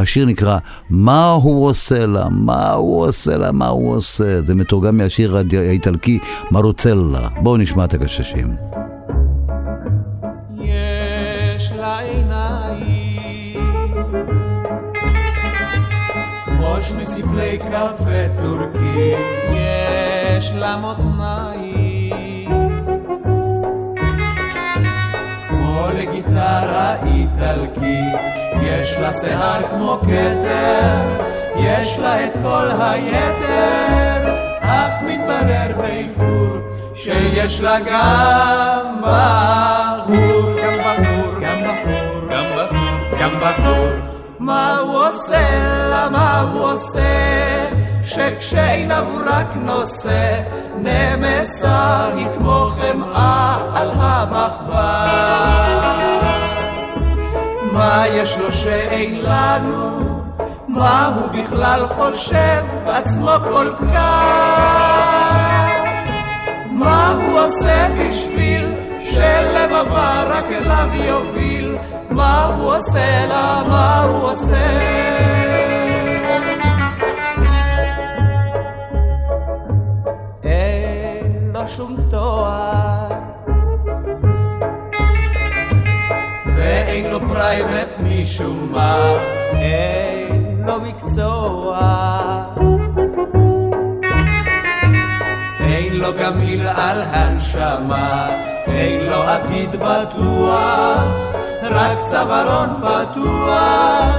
השיר 0.00 0.26
נקרא 0.26 0.58
"מה 0.90 1.30
הוא 1.30 1.66
עושה 1.68 2.06
לה, 2.06 2.28
מה 2.30 2.72
הוא 2.72 3.06
עושה 3.06 3.36
לה, 3.36 3.52
מה 3.52 3.66
הוא 3.66 3.94
עושה". 3.96 4.42
זה 4.42 4.54
מתורגם 4.54 4.96
מהשיר 4.96 5.36
האיטלקי 5.36 6.18
מרוצלה. 6.50 7.28
בואו 7.42 7.56
נשמע 7.56 7.84
את 7.84 7.94
הגששים. 7.94 8.56
יש 19.52 20.52
לה 20.52 20.76
מותניים 20.76 21.85
כמו 25.86 25.98
לגיטרה 25.98 26.94
איטלקית 27.04 28.20
יש 28.62 28.96
לה 28.96 29.12
שיער 29.12 29.62
כמו 29.70 29.98
כתר 30.02 31.24
יש 31.56 31.98
לה 31.98 32.26
את 32.26 32.32
כל 32.42 32.68
היתר. 32.80 34.34
אך 34.60 35.02
מתברר 35.02 35.76
באיחור 35.76 36.56
שיש 36.94 37.60
לה 37.60 37.78
גם 37.80 39.00
בחור. 39.02 40.56
גם 40.62 40.78
בחור 40.78 41.40
גם 41.40 41.58
בחור. 41.64 42.30
גם 42.30 42.44
בחור 42.56 43.18
גם 43.20 43.30
בחור. 43.40 43.88
מה 44.38 44.78
הוא 44.78 45.06
עושה? 45.08 45.58
לה 45.90 46.08
מה 46.08 46.40
הוא 46.40 46.72
עושה 46.72 47.85
שכשעיניו 48.06 49.04
רק 49.26 49.56
נושא 49.56 50.40
נמסה 50.78 52.04
היא 52.14 52.26
כמו 52.36 52.70
חמאה 52.70 53.56
על 53.74 53.90
המחבר 53.94 55.46
מה 57.72 58.04
יש 58.08 58.38
לו 58.38 58.52
שאין 58.52 59.20
לנו? 59.22 60.20
מה 60.68 61.06
הוא 61.06 61.42
בכלל 61.42 61.86
חושב 61.86 62.62
בעצמו 62.86 63.30
כל 63.50 63.72
כך? 63.94 65.70
מה 66.70 67.10
הוא 67.10 67.40
עושה 67.40 67.88
בשביל 67.98 68.74
שלבבה 69.00 70.22
רק 70.22 70.44
אליו 70.44 70.88
יוביל? 70.94 71.76
מה 72.10 72.44
הוא 72.44 72.74
עושה? 72.76 73.26
לה 73.26 73.62
מה 73.68 74.02
הוא 74.02 74.30
עושה 74.30 75.75
שום 81.66 81.96
תואר. 82.10 83.08
ואין 86.56 87.10
לו 87.10 87.28
פרייבט 87.28 87.98
משום 88.00 88.68
מה 88.72 88.96
אין 89.52 90.62
לו 90.66 90.80
מקצוע. 90.80 91.78
אין 95.60 95.96
לו 95.96 96.08
גם 96.18 96.38
מיל 96.40 96.66
על 96.66 97.02
הנשמה, 97.02 98.28
אין 98.66 99.06
לו 99.10 99.22
עתיד 99.22 99.76
בטוח, 99.76 101.02
רק 101.62 101.98
צווארון 102.02 102.68
פתוח, 102.80 104.14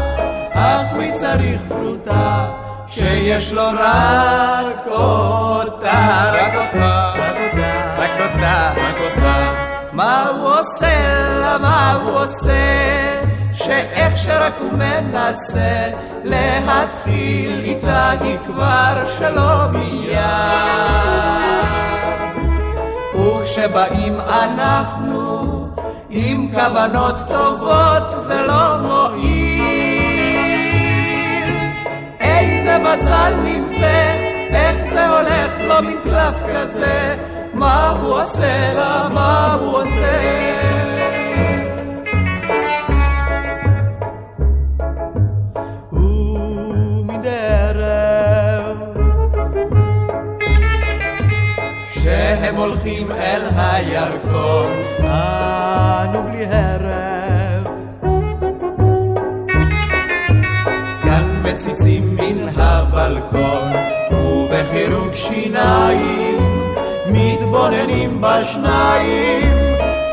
אך 0.51 0.93
מי 0.97 1.12
צריך 1.12 1.62
פרוטה, 1.69 2.51
שיש 2.88 3.53
לו 3.53 3.63
רק 3.63 4.88
אותה, 4.88 6.31
רק 6.33 6.53
אותה, 6.55 7.13
אותה, 8.33 8.71
רק 8.77 8.95
אותה. 9.01 9.53
מה 9.91 10.27
הוא 10.27 10.59
עושה 10.59 11.19
לה, 11.39 11.57
מה 11.57 11.93
הוא 12.03 12.19
עושה? 12.19 12.53
שאיך 13.53 14.17
שרק 14.17 14.53
הוא 14.59 14.71
מנסה 14.73 15.89
להתחיל 16.23 17.61
איתה 17.63 18.09
היא 18.21 18.37
כבר 18.45 19.03
שלא 19.17 19.67
מיד. 19.71 20.17
וכשבאים 23.15 24.19
אנחנו 24.29 25.47
עם 26.09 26.51
כוונות 26.53 27.15
טובות 27.29 28.03
זה 28.17 28.47
לא 28.47 28.77
מועיל. 28.81 29.87
איזה 32.19 32.77
מזל 32.77 33.33
נבזה, 33.43 34.15
איך 34.53 34.77
זה 34.93 35.07
הולך 35.09 35.59
לו 35.59 35.81
מן 35.81 35.93
קלף 36.03 36.43
כזה, 36.53 37.15
מה 37.58 37.89
הוא 38.02 38.22
עושה 38.22 38.74
לה, 38.74 39.10
מה 39.13 39.58
הוא 39.60 39.78
עושה. 39.82 40.48
כשהם 51.91 52.56
הולכים 52.56 53.12
אל 53.12 53.41
הירקון, 53.58 54.72
אנו 55.00 56.24
בלי 56.24 56.46
הרף. 56.46 57.67
כאן 61.04 61.43
מציצים 61.43 62.15
מן 62.15 62.50
הבלקון, 62.58 63.72
ובחירוק 64.12 65.15
שיניים, 65.15 66.46
מתבוננים 67.17 68.21
בשניים, 68.21 69.53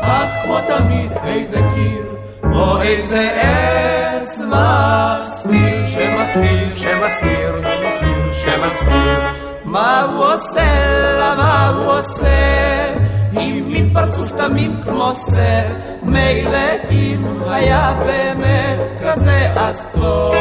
אך 0.01 0.29
כמו 0.43 0.57
תמיד 0.67 1.11
איזה 1.23 1.57
קיר, 1.75 2.15
או 2.53 2.81
איזה 2.81 3.29
עץ 3.41 4.41
מסתיר, 4.41 5.87
שמסתיר, 5.87 6.75
שמסתיר, 6.75 7.55
שמסתיר, 7.61 8.33
שמסתיר. 8.33 9.19
מה 9.63 10.01
הוא 10.01 10.33
עושה 10.33 10.79
לה, 11.19 11.35
מה 11.35 11.73
הוא 11.75 11.99
עושה? 11.99 12.93
עם 13.31 13.69
מין 13.69 13.93
פרצוף 13.93 14.31
תמים 14.31 14.81
כמו 14.83 15.11
שא, 15.11 15.61
מילא 16.03 16.57
אם 16.91 17.43
היה 17.47 17.93
באמת 18.05 18.79
כזה 19.03 19.49
אז 19.55 19.87
טוב. 19.93 20.35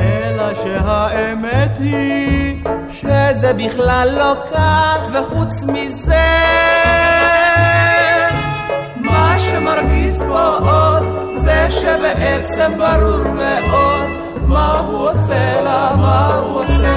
אלא 0.00 0.54
שהאמת 0.54 1.70
היא 1.78 2.13
בכלל 3.56 4.08
לא 4.18 4.34
כך, 4.52 4.98
וחוץ 5.12 5.62
מזה 5.62 6.28
מה 9.00 9.36
שמרגיז 9.38 10.22
פה 10.28 10.46
עוד 10.46 11.02
זה 11.34 11.66
שבעצם 11.70 12.72
ברור 12.78 13.32
מאוד 13.34 14.24
מה 14.46 14.78
הוא 14.78 15.08
עושה 15.08 15.62
לה, 15.62 15.96
מה 15.96 16.34
הוא 16.34 16.60
עושה. 16.60 16.96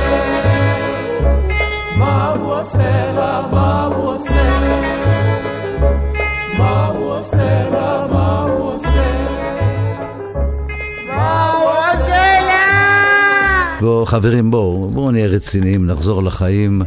מה 1.98 2.34
הוא 2.39 2.54
עושה 2.54 3.12
לה, 3.15 3.41
מה 3.52 3.89
הוא 3.96 4.13
עושה. 4.13 4.60
מה 6.58 6.86
הוא 6.86 7.17
עושה 7.17 7.70
לה, 7.72 8.08
מה 8.12 8.27
בואו, 13.82 14.06
חברים, 14.06 14.52
בואו, 14.52 14.90
בואו 14.94 15.12
נהיה 15.12 15.28
רציניים, 15.28 15.86
נחזור 15.86 16.24
לחיים 16.24 16.82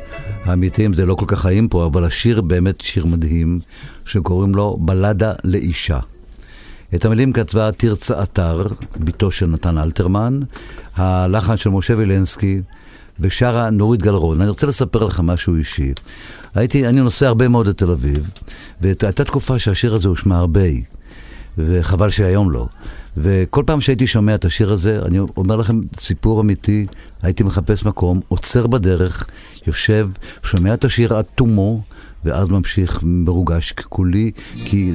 האמיתיים. 0.44 0.94
זה 0.94 1.06
לא 1.06 1.14
כל 1.14 1.24
כך 1.28 1.40
חיים 1.40 1.68
פה, 1.68 1.86
אבל 1.86 2.04
השיר 2.04 2.40
באמת 2.40 2.80
שיר 2.80 3.06
מדהים, 3.06 3.60
שקוראים 4.04 4.54
לו 4.54 4.76
בלדה 4.80 5.32
לאישה. 5.44 5.98
את 6.94 7.04
המילים 7.04 7.32
כתבה 7.32 7.72
תרצה 7.72 8.22
אתר, 8.22 8.66
בתו 8.96 9.30
של 9.30 9.46
נתן 9.46 9.78
אלתרמן, 9.78 10.40
הלחן 10.96 11.56
של 11.56 11.70
משה 11.70 11.94
וילנסקי, 11.96 12.60
ושרה 13.20 13.70
נורית 13.70 14.02
גלרון. 14.02 14.40
אני 14.40 14.50
רוצה 14.50 14.66
לספר 14.66 15.04
לך 15.04 15.20
משהו 15.20 15.56
אישי. 15.56 15.92
הייתי, 16.54 16.86
אני 16.88 17.00
נוסע 17.00 17.28
הרבה 17.28 17.48
מאוד 17.48 17.66
לתל 17.66 17.90
אביב, 17.90 18.30
והייתה 18.80 19.24
תקופה 19.24 19.58
שהשיר 19.58 19.94
הזה 19.94 20.08
הושמע 20.08 20.38
הרבה, 20.38 20.68
וחבל 21.58 22.10
שהיום 22.10 22.50
לא. 22.50 22.66
וכל 23.16 23.62
פעם 23.66 23.80
שהייתי 23.80 24.06
שומע 24.06 24.34
את 24.34 24.44
השיר 24.44 24.72
הזה, 24.72 25.00
אני 25.06 25.18
אומר 25.18 25.56
לכם 25.56 25.80
סיפור 25.98 26.40
אמיתי, 26.40 26.86
הייתי 27.22 27.42
מחפש 27.42 27.84
מקום, 27.86 28.20
עוצר 28.28 28.66
בדרך, 28.66 29.26
יושב, 29.66 30.08
שומע 30.42 30.74
את 30.74 30.84
השיר 30.84 31.16
עד 31.16 31.24
תומו, 31.34 31.80
ואז 32.24 32.48
ממשיך 32.48 33.00
מרוגש 33.02 33.72
כולי, 33.72 34.30
כי 34.64 34.92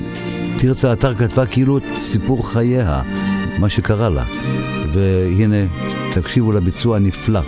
תרצה 0.57 0.93
אתר 0.93 1.15
כתבה 1.15 1.45
כאילו 1.45 1.77
את 1.77 1.83
סיפור 1.95 2.49
חייה, 2.51 3.01
מה 3.59 3.69
שקרה 3.69 4.09
לה. 4.09 4.23
והנה, 4.93 5.55
תקשיבו 6.11 6.51
לביצוע 6.51 6.97
הנפלא 6.97 7.41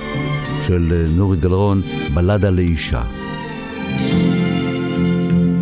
של 0.67 0.93
אה, 0.93 1.11
נורית 1.15 1.39
גלרון, 1.39 1.81
בלדה 2.13 2.49
לאישה. 2.49 3.01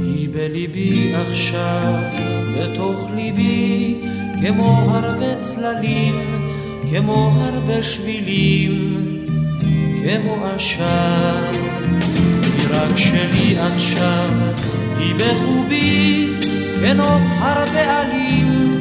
היא 0.01 0.29
בליבי 0.33 1.13
עכשיו, 1.15 1.93
בתוך 2.57 3.09
ליבי, 3.15 4.04
כמו 4.41 4.91
הרבה 4.93 5.35
צללים, 5.39 6.15
כמו 6.89 7.31
הרבה 7.41 7.83
שבילים, 7.83 8.97
כמו 10.03 10.45
עשן. 10.45 11.51
היא 12.43 12.67
רק 12.71 12.97
שלי 12.97 13.55
עכשיו, 13.59 14.29
היא 14.97 15.15
בחובי, 15.15 16.27
כנוף 16.81 17.23
הרבה 17.39 18.01
עלים, 18.01 18.77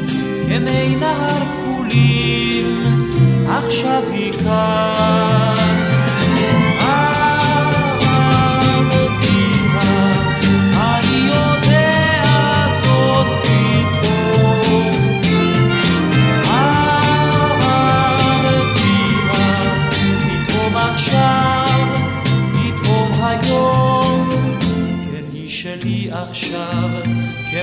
כמי 0.49 0.97
נהר 0.97 1.29
כחולים, 1.29 3.09
עכשיו 3.47 4.03
היא 4.13 4.33
כאן. 4.33 5.74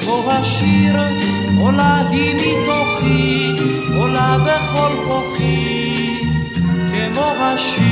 כמו 0.02 0.32
השיר, 0.32 0.96
עולה 1.62 2.10
היא 2.10 2.36
מתוכי, 2.36 3.56
עולה 3.96 4.38
בכל 4.46 4.92
כוחי, 5.08 5.96
כמו 6.92 7.26
השיר. 7.40 7.92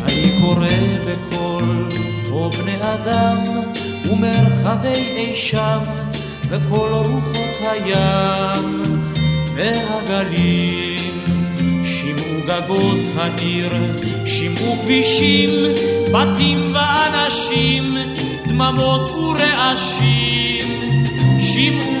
אני 0.00 0.40
קורא 0.40 0.66
בקול, 1.06 1.90
או 2.30 2.50
בני 2.50 2.76
אדם, 2.82 3.42
ומרחבי 4.10 4.88
אי 4.88 5.36
שם, 5.36 5.78
וכל 6.48 6.88
רוחות 6.92 7.45
הים 7.60 8.82
והגלים. 9.54 10.96
שמעו 11.84 12.40
גגות 12.46 13.16
העיר, 13.16 13.68
שמעו 14.24 14.76
כבישים, 14.82 15.50
בתים 16.12 16.64
ואנשים, 16.74 17.84
דממות 18.46 19.10
ורעשים, 19.10 20.66
שמעו 21.40 21.95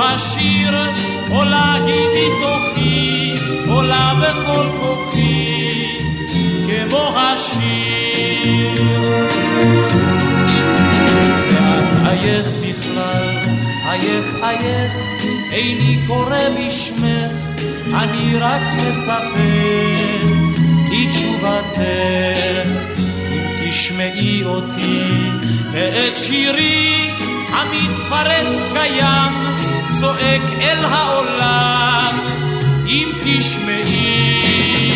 השיר, 0.00 0.76
עולה 1.28 1.74
היא 1.86 2.06
מתוכי, 2.14 3.34
עולה 3.68 4.12
בכל 4.22 4.66
כוחי, 4.80 5.70
כמו 6.66 7.16
השיר. 7.16 8.82
ואת 11.52 12.06
עייך 12.06 12.46
בכלל, 12.62 13.34
עייך 13.90 14.34
עייך, 14.42 14.94
איני 15.52 15.98
קורא 16.06 16.38
בשמך, 16.56 17.32
אני 17.94 18.36
רק 18.36 18.62
מצפה 18.76 19.88
לתשובתך. 21.08 21.78
אם 23.32 23.70
תשמעי 23.70 24.44
אותי 24.44 25.04
ואת 25.72 26.18
שירי 26.18 27.10
המתפרץ 27.58 28.72
קיים, 28.72 29.32
צועק 30.00 30.42
אל 30.60 30.78
העולם, 30.84 32.18
אם 32.86 33.12
תשמעי. 33.22 34.87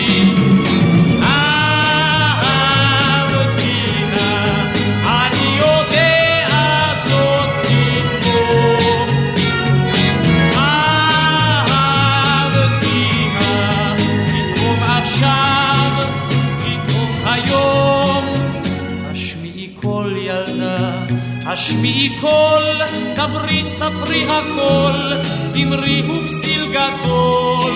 דברי 23.27 23.65
ספרי 23.65 24.27
הכל, 24.29 25.17
אמרי 25.63 26.03
הוא 26.07 26.17
כסיל 26.27 26.73
גדול, 26.73 27.73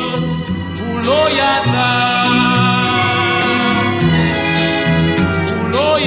לא 0.81 0.99
הוא 0.99 0.99
לא 0.99 1.31
ידע, 1.31 2.25
הוא 5.51 5.69
לא 5.73 5.99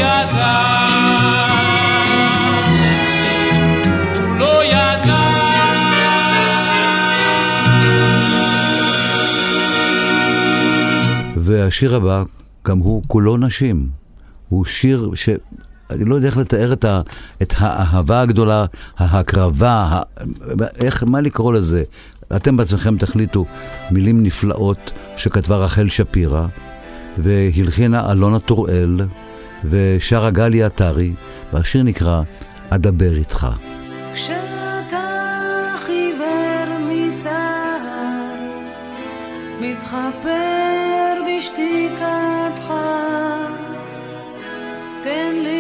ידע. 4.64 5.20
והשיר 11.38 11.96
הבא, 11.96 12.24
גם 12.68 12.78
הוא 12.78 13.04
כולו 13.08 13.38
נשים. 13.38 13.90
הוא 14.50 14.66
שיר 14.66 15.12
ש... 15.16 15.30
אני 15.92 16.06
לא 16.06 16.16
יודע 16.16 16.28
איך 16.28 16.38
לתאר 16.38 16.74
את, 16.74 16.86
ה, 16.86 17.02
את 17.42 17.54
האהבה 17.58 18.22
הגדולה, 18.22 18.66
ההקרבה, 18.98 19.72
ה, 19.72 20.02
איך, 20.78 21.04
מה 21.04 21.22
לקרוא 21.22 21.54
לזה? 21.54 21.84
אתם 22.36 22.58
בעצמכם 22.58 22.98
תחליטו. 22.98 23.46
מילים 23.92 24.24
נפלאות 24.24 24.92
שכתבה 25.18 25.58
רחל 25.58 25.90
שפירא, 25.90 26.46
והלחינה 27.18 28.12
אלונה 28.12 28.40
טוראל, 28.40 29.02
ושרה 29.66 30.30
גלי 30.30 30.64
עטרי, 30.64 31.14
והשיר 31.54 31.84
נקרא 31.84 32.22
"אדבר 32.70 33.16
איתך". 33.16 33.48
מתחפר 39.62 41.14
בשתיקתך, 41.28 42.74
תן 45.04 45.34
לי 45.44 45.59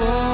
world. 0.00 0.29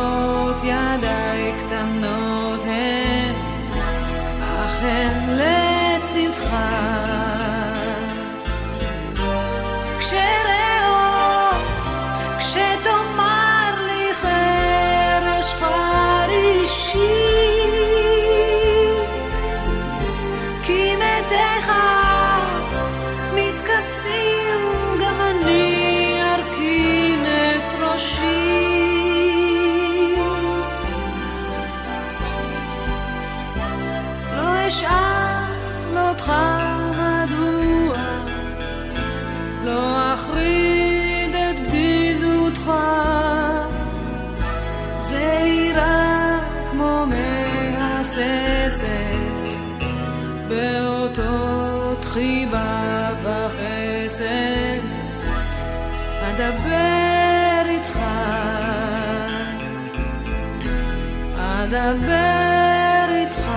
אדבר 61.91 63.07
איתך. 63.11 63.51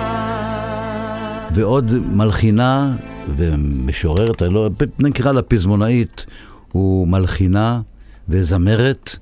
ועוד 1.56 1.92
מלחינה 2.12 2.96
ומשוררת, 3.36 4.42
לא, 4.42 4.70
נקרא 5.00 5.32
לה 5.32 5.42
פזמונאית, 5.42 6.26
הוא 6.72 7.08
מלחינה 7.08 7.82
וזמרת, 8.30 9.15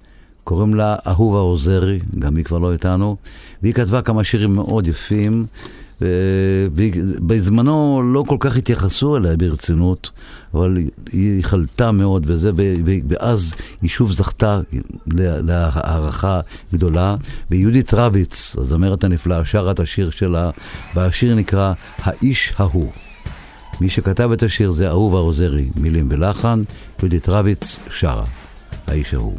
קוראים 0.44 0.74
לה 0.74 0.96
אהובה 1.08 1.40
עוזרי, 1.40 2.00
גם 2.20 2.36
היא 2.36 2.46
כבר 2.46 2.58
לא 2.58 2.74
איתנו, 2.74 3.16
והיא 3.62 3.74
כתבה 3.74 4.02
כמה 4.02 4.24
שירים 4.24 4.56
מאוד 4.56 4.88
יפים, 4.88 5.46
ובזמנו 6.02 8.02
לא 8.14 8.24
כל 8.28 8.38
כך 8.40 8.58
התייחסו 8.58 9.18
אליה 9.18 9.38
ברצינות, 9.38 10.10
אבל 10.54 10.78
היא 11.12 11.44
חלתה 11.44 11.92
מאוד 11.92 12.24
וזה, 12.28 12.52
ואז 13.10 13.54
היא 13.82 13.90
שוב 13.90 14.12
זכתה 14.12 14.60
לה- 15.08 15.42
להערכה 15.42 16.40
גדולה, 16.74 17.16
ויהודית 17.52 17.94
רביץ, 17.94 18.56
הזמרת 18.60 19.04
הנפלאה, 19.04 19.46
שרה 19.46 19.72
את 19.72 19.80
השיר 19.80 20.10
שלה, 20.10 20.50
והשיר 20.96 21.36
נקרא 21.36 21.74
"האיש 22.04 22.54
ההוא". 22.58 22.92
מי 23.82 23.90
שכתב 23.90 24.30
את 24.34 24.44
השיר 24.44 24.72
זה 24.72 24.88
אהובה 24.88 25.20
עוזרי, 25.20 25.70
מילים 25.76 26.08
ולחן, 26.10 26.62
יהודית 27.00 27.30
רביץ 27.30 27.80
שרה, 27.90 28.26
האיש 28.88 29.14
ההוא. 29.14 29.38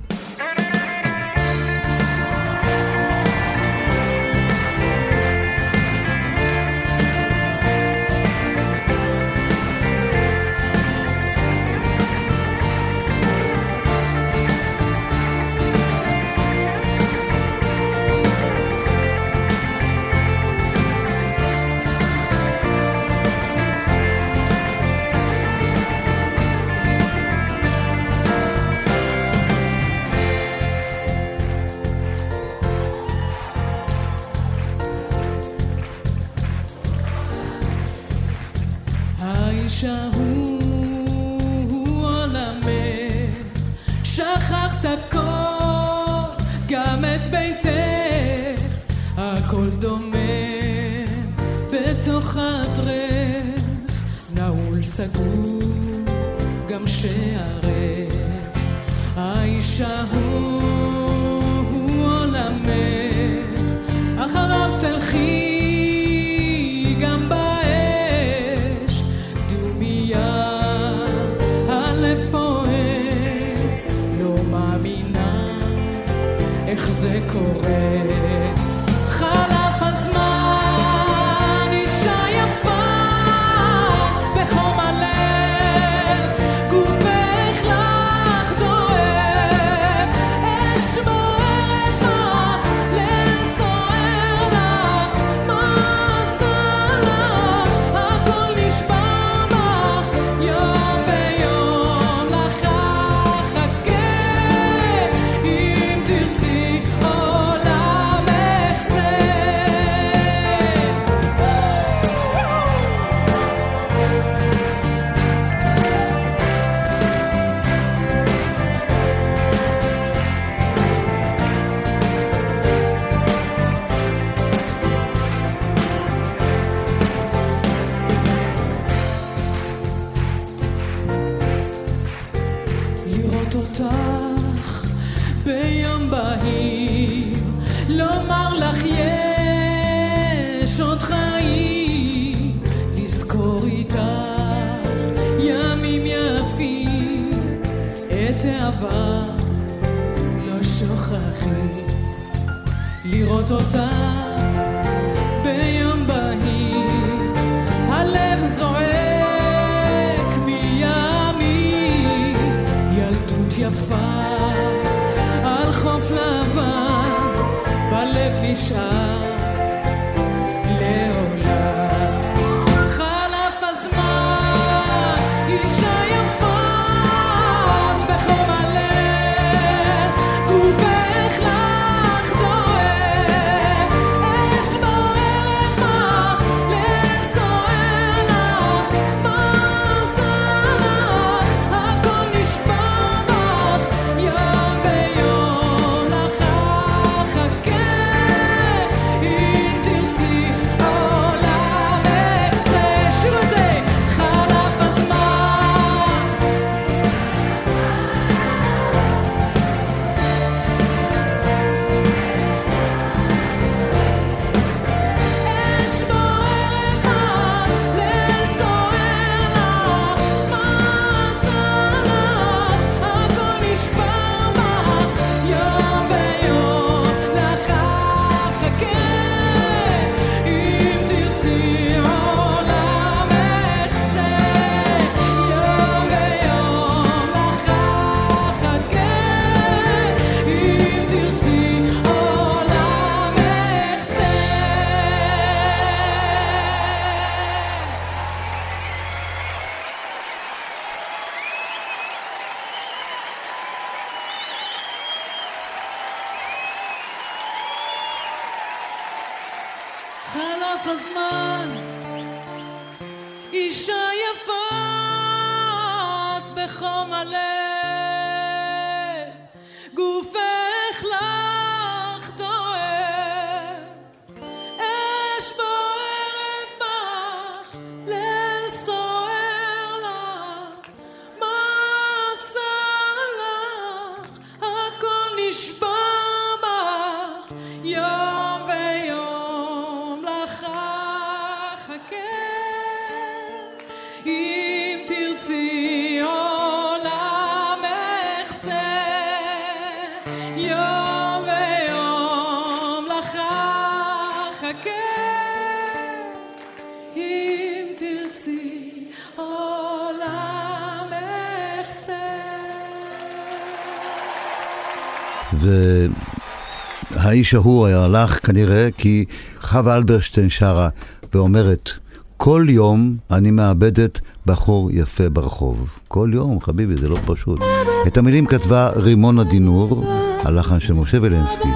והאיש 315.53 317.55
ההוא 317.55 317.89
הלך 317.89 318.47
כנראה 318.47 318.89
כי 318.97 319.25
חווה 319.61 319.97
אלברשטיין 319.97 320.49
שרה 320.49 320.89
ואומרת, 321.35 321.91
כל 322.37 322.67
יום 322.69 323.17
אני 323.31 323.51
מאבדת 323.51 324.21
בחור 324.47 324.91
יפה 324.93 325.29
ברחוב. 325.29 325.99
כל 326.09 326.31
יום, 326.33 326.61
חביבי, 326.61 326.97
זה 326.97 327.09
לא 327.09 327.17
פשוט. 327.27 327.61
את 328.07 328.19
המילים 328.19 328.47
כתבה 328.47 328.91
רימונה 328.97 329.45
דינור, 329.45 330.05
הלחן 330.45 330.81
של 330.81 330.95
משה 330.95 331.19
וילנסקי. 331.21 331.69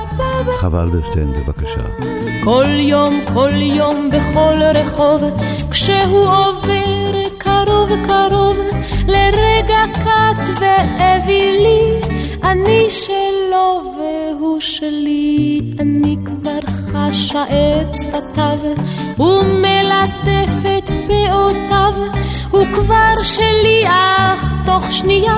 חווה 0.61 0.83
אלברשטיין, 0.83 1.33
בבקשה. 1.33 1.83
כל 2.45 2.67
יום, 2.69 3.21
כל 3.35 3.51
יום, 3.55 4.11
בכל 4.13 4.63
רחוב, 4.75 5.23
כשהוא 5.71 6.27
עובר 6.27 7.13
קרוב 7.39 7.91
קרוב, 8.07 8.57
לרגע 9.07 9.83
קט 9.95 10.61
ואווילי, 10.61 12.01
אני 12.43 12.91
שלו 13.53 13.95
והוא 13.97 14.61
שלי, 14.61 15.61
אני 15.79 16.17
כבר 16.25 16.61
חשה 16.67 17.43
את 17.43 17.97
שפתיו, 18.03 18.59
ומלטף 19.19 20.71
את 20.79 20.91
פאותיו, 21.09 21.95
הוא 22.51 22.67
כבר 22.75 23.23
שלי, 23.23 23.85
אך 23.87 24.55
תוך 24.67 24.93
שנייה 24.93 25.37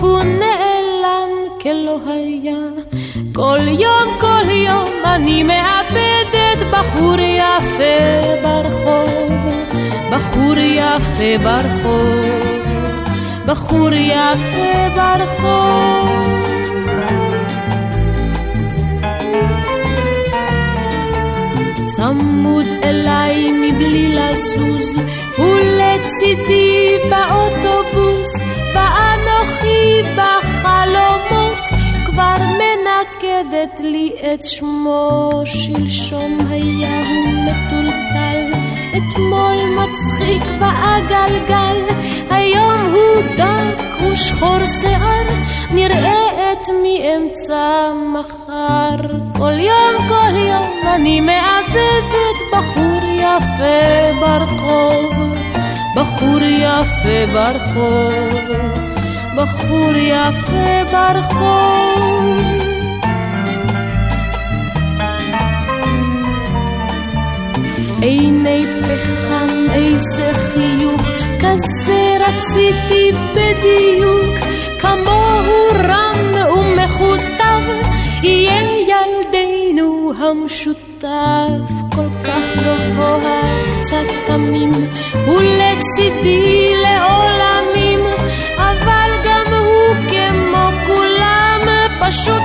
הוא 0.00 0.22
נעלם 0.22 1.28
כלא 1.60 1.98
היה. 2.06 2.58
כל 3.34 3.68
יום, 3.68 4.18
כל 4.20 4.50
יום 4.50 4.88
אני 5.04 5.42
מאבדת 5.42 6.66
בחור 6.72 7.20
יפה 7.20 8.20
ברחוב, 8.42 9.32
בחור 10.12 10.58
יפה 10.58 11.44
ברחוב, 11.44 12.24
בחור 13.46 13.92
יפה 13.92 14.88
ברחוב. 14.96 16.33
צמוד 21.96 22.66
אליי 22.84 23.52
מבלי 23.52 24.08
לזוז, 24.08 24.96
ולצידי 25.38 26.96
באוטובוס, 27.10 28.28
ואנוכי 28.74 30.02
בחלומות, 30.16 31.58
כבר 32.06 32.36
מנקדת 32.38 33.80
לי 33.80 34.12
את 34.34 34.40
שמו, 34.44 35.42
שלשום 35.44 36.38
היה 36.50 37.00
הוא 37.00 37.32
מטולטל, 37.32 38.03
אתמול 38.96 39.56
מצחיק 39.76 40.42
בעגלגל, 40.60 41.76
היום 42.30 42.80
הוא 42.94 43.22
דק 43.36 44.02
ושחור 44.12 44.58
שיער, 44.80 45.24
נראה 45.70 46.52
את 46.52 46.68
מאמצע 46.68 47.92
מחר. 48.14 48.96
כל 49.38 49.52
יום, 49.60 50.08
כל 50.08 50.36
יום 50.36 50.94
אני 50.94 51.20
מאבדת 51.20 52.36
בחור 52.52 53.00
יפה 53.18 54.20
ברחוב, 54.20 55.34
בחור 55.96 56.42
יפה 56.42 57.32
ברחוב, 57.32 58.52
בחור 59.36 59.96
יפה 59.96 60.92
ברחוב. 60.92 62.63
עיני 68.04 68.62
פחם, 68.82 69.46
איזה 69.72 70.32
חיוך, 70.34 71.02
כזה 71.40 72.16
רציתי 72.20 73.12
בדיוק, 73.32 74.34
כמוהו 74.78 75.68
רם 75.88 76.52
ומכותב, 76.52 77.62
יהיה 78.22 78.62
ילדנו 78.80 80.12
המשותף, 80.18 81.70
כל 81.96 82.08
כך 82.24 82.56
יופי. 82.56 82.84
קצת 83.80 84.14
תמים, 84.26 84.72
הוא 85.26 85.42
לצידי 85.42 86.72
לעולמים, 86.82 88.00
אבל 88.56 89.10
גם 89.24 89.54
הוא 89.54 89.94
כמו 90.08 90.70
כולם, 90.86 91.60
פשוט 92.00 92.42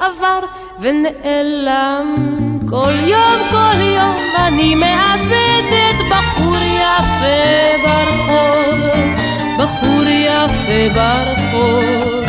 עבר 0.00 0.40
ונעלם. 0.80 2.41
כל 2.72 2.92
יום, 3.06 3.40
כל 3.50 3.80
יום 3.80 4.16
אני 4.36 4.74
מאבדת 4.74 5.98
בחור 6.10 6.56
יפה 6.56 7.78
ברחוב, 7.82 8.80
בחור 9.58 10.08
יפה 10.08 10.94
ברחוב, 10.94 12.24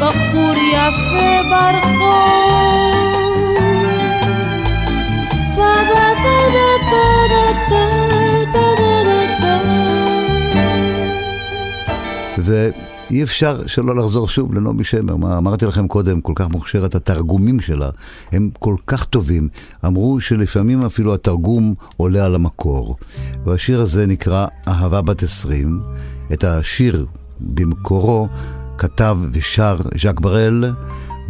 בחור 0.00 0.54
יפה 0.72 1.48
ברחוב. 1.50 1.92
ואי 13.12 13.22
אפשר 13.22 13.66
שלא 13.66 13.96
לחזור 13.96 14.28
שוב 14.28 14.54
לנעמי 14.54 14.84
שמר. 14.84 15.16
מה 15.16 15.38
אמרתי 15.38 15.66
לכם 15.66 15.88
קודם, 15.88 16.20
כל 16.20 16.32
כך 16.36 16.48
מוכשרת, 16.48 16.94
התרגומים 16.94 17.60
שלה 17.60 17.90
הם 18.32 18.50
כל 18.58 18.74
כך 18.86 19.04
טובים. 19.04 19.48
אמרו 19.86 20.20
שלפעמים 20.20 20.84
אפילו 20.84 21.14
התרגום 21.14 21.74
עולה 21.96 22.24
על 22.24 22.34
המקור. 22.34 22.96
והשיר 23.44 23.80
הזה 23.80 24.06
נקרא 24.06 24.46
אהבה 24.68 25.02
בת 25.02 25.22
עשרים. 25.22 25.82
את 26.32 26.44
השיר 26.44 27.06
במקורו 27.40 28.28
כתב 28.78 29.18
ושר 29.32 29.76
ז'אק 30.02 30.20
בראל, 30.20 30.64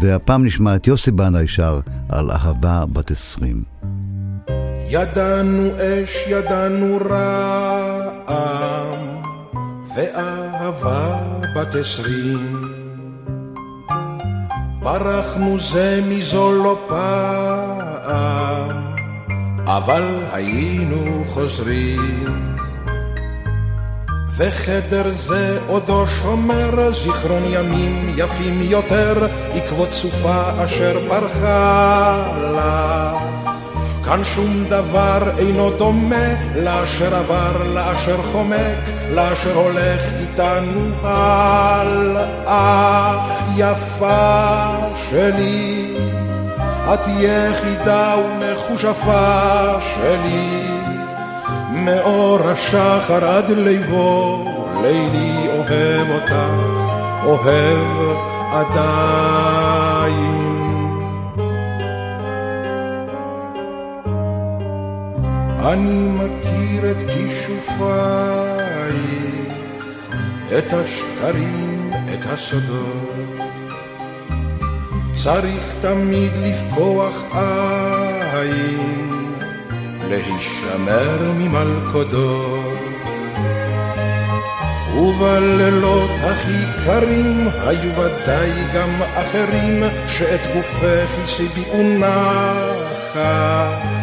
והפעם 0.01 0.47
נשמע 0.47 0.77
את 0.77 0.87
יוסי 0.87 1.11
בנאי 1.11 1.49
שר 1.49 1.81
על 2.09 2.31
אהבה 2.31 2.85
בת 2.93 3.11
עשרים. 3.11 3.63
ידענו 4.89 5.71
אש, 5.77 6.25
ידענו 6.29 6.99
רעם, 7.11 8.99
ואהבה 9.97 11.32
בת 11.73 11.77
עשרים. 11.81 12.73
ברחנו 14.83 15.61
זה 15.61 16.01
מזו 16.09 16.53
לא 16.53 16.79
פעם, 16.89 18.69
אבל 19.67 20.05
היינו 20.33 21.25
חוזרים. 21.27 22.25
וחדר 24.37 25.11
זה 25.11 25.59
עודו 25.67 26.07
שומר 26.07 26.93
זיכרון 26.93 27.43
ימים 27.47 28.15
יפים 28.17 28.63
יותר, 28.63 29.29
עקבות 29.55 29.93
סופה 29.93 30.65
אשר 30.65 30.99
פרחה 31.09 32.33
לה. 32.55 33.12
כאן 34.13 34.25
שום 34.25 34.65
דבר 34.69 35.31
אינו 35.39 35.71
דומה 35.71 36.35
לאשר 36.57 37.15
עבר, 37.15 37.63
לאשר 37.75 38.23
חומק, 38.23 38.89
לאשר 39.11 39.55
הולך 39.55 40.03
איתנו 40.21 40.91
הלאה. 41.05 42.53
יפה 43.57 44.77
שלי, 45.11 45.97
את 46.95 47.01
יחידה 47.09 48.15
ומכושפה 48.19 49.79
שלי, 49.95 50.69
מאור 51.73 52.39
השחר 52.45 53.25
עד 53.25 53.51
ליבו, 53.51 54.45
לילי 54.83 55.49
אוהב 55.49 56.11
אותך, 56.11 56.35
אוהב 57.25 58.17
עדיין. 58.53 59.43
אני 65.65 66.03
מכיר 66.03 66.91
את 66.91 66.97
כישופייך, 67.11 68.97
את 70.59 70.73
השקרים, 70.73 71.93
את 72.15 72.27
הסודות. 72.27 73.39
צריך 75.13 75.75
תמיד 75.81 76.33
לפקוח 76.37 77.25
עין, 77.33 79.11
להישמר 80.09 81.33
ממלכודות. 81.35 82.79
ובלילות 84.97 86.11
הכי 86.23 86.65
קרים 86.85 87.49
היו 87.61 87.97
ודאי 87.97 88.51
גם 88.75 89.03
אחרים 89.15 89.83
שאת 90.09 90.41
גופך 90.55 91.19
הסיביאו 91.23 91.83
נחת. 91.83 94.02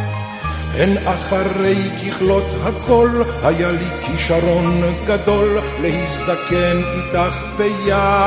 הן 0.80 0.98
אחרי 1.08 1.90
ככלות 2.00 2.56
הכל, 2.64 3.24
היה 3.44 3.72
לי 3.72 3.88
כישרון 4.02 4.82
גדול 5.06 5.60
להזדקן 5.82 6.82
איתך 6.94 7.44
ביחד, 7.58 8.24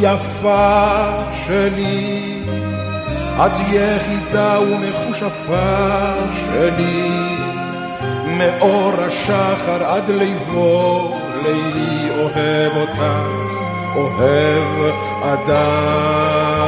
יפה 0.00 1.10
שלי. 1.46 2.42
את 3.36 3.52
יחידה 3.72 4.60
ומכושפה 4.60 6.12
שלי, 6.32 7.10
מאור 8.26 8.92
השחר 8.98 9.84
עד 9.84 10.10
ליבו, 10.10 11.18
לילי 11.42 12.10
אוהב 12.10 12.72
אותך, 12.76 13.02
אוהב 13.96 14.94
עדיין. 15.22 16.62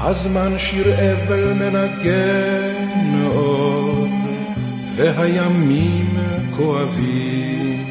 הזמן 0.00 0.58
שיר 0.58 0.86
אבל 0.94 1.52
מנגן 1.52 3.26
עוד, 3.34 4.08
והימים 4.96 6.18
כואבים. 6.56 7.84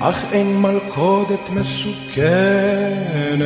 אך 0.00 0.24
אין 0.32 0.60
מלכודת 0.60 1.50
מסוכנת 1.50 3.38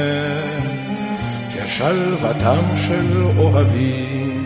כשלוותם 1.55 2.77
של 2.77 3.23
אוהבים. 3.39 4.45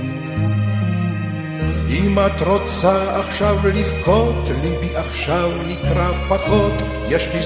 אם 1.89 2.19
את 2.19 2.43
רוצה 2.43 3.21
עכשיו 3.21 3.57
לבכות, 3.69 4.49
ליבי 4.63 4.97
עכשיו 4.97 5.51
נקרא 5.67 6.11
פחות, 6.29 6.73
יש 7.09 7.29
לי 7.35 7.43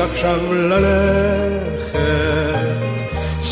עכשיו 0.00 0.54
ללכת. 0.54 2.00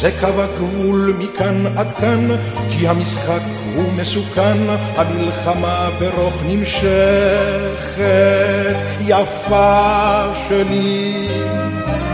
זה 0.01 0.11
קו 0.21 0.43
הגבול 0.43 1.15
מכאן 1.19 1.67
עד 1.77 1.93
כאן, 1.93 2.29
כי 2.71 2.89
המשחק 2.89 3.41
הוא 3.75 3.93
מסוכן, 3.93 4.57
המלחמה 4.97 5.91
ברוך 5.99 6.43
נמשכת. 6.47 7.99
יפה 9.01 10.33
שלי, 10.49 11.29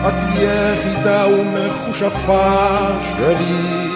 את 0.08 0.14
יחידה 0.34 1.26
ומכושפה 1.28 2.78
שלי, 3.16 3.88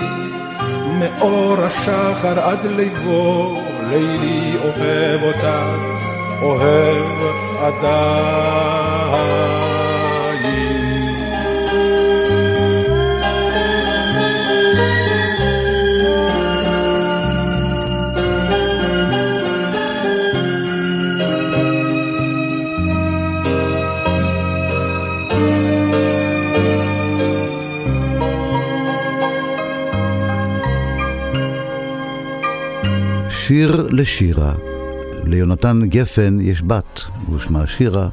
מאור 0.99 1.57
השחר 1.61 2.41
עד 2.41 2.67
ליבו, 2.67 3.61
לילי 3.91 4.57
אוהב 4.65 5.23
אותך, 5.23 5.47
אוהב 6.43 7.07
עדיין. 7.61 9.58
שיר 33.49 33.87
לשירה. 33.91 34.55
ליונתן 35.25 35.81
גפן 35.85 36.39
יש 36.41 36.63
בת, 36.63 37.01
הוא 37.27 37.39
שמה 37.39 37.67
שירה. 37.67 38.09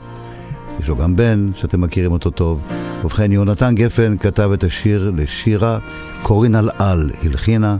יש 0.80 0.88
לו 0.88 0.98
גם 0.98 1.16
בן, 1.16 1.52
שאתם 1.54 1.82
מכירים 1.82 2.12
אותו 2.12 2.30
טוב. 2.30 2.62
ובכן, 3.04 3.32
יונתן 3.32 3.76
גפן 3.76 4.18
כתב 4.18 4.50
את 4.54 4.64
השיר 4.64 5.12
לשירה, 5.16 5.80
קורין 6.24 6.56
על 6.56 6.70
הלחינה, 6.80 7.78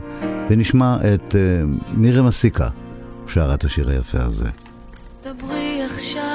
ונשמע 0.50 0.96
את 1.14 1.34
uh, 1.34 1.36
מירי 1.94 2.22
מסיקה, 2.22 2.68
שרה 3.26 3.54
את 3.54 3.64
השיר 3.64 3.90
היפה 3.90 4.22
הזה. 4.22 4.48
דברי 5.24 5.82
עכשיו 5.90 6.25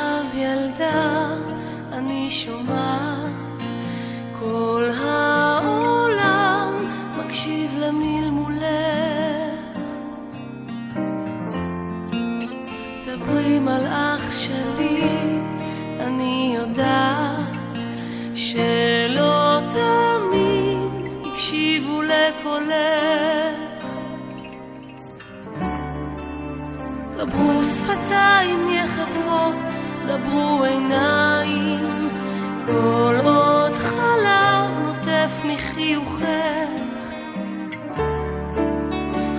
שפתיים 27.82 28.68
יחפות, 28.70 29.56
דברו 30.08 30.64
עיניים, 30.64 32.10
כל 32.66 33.16
עוד 33.24 33.74
חלב 33.74 34.80
נוטף 34.86 35.46
מחיוכך. 35.46 36.72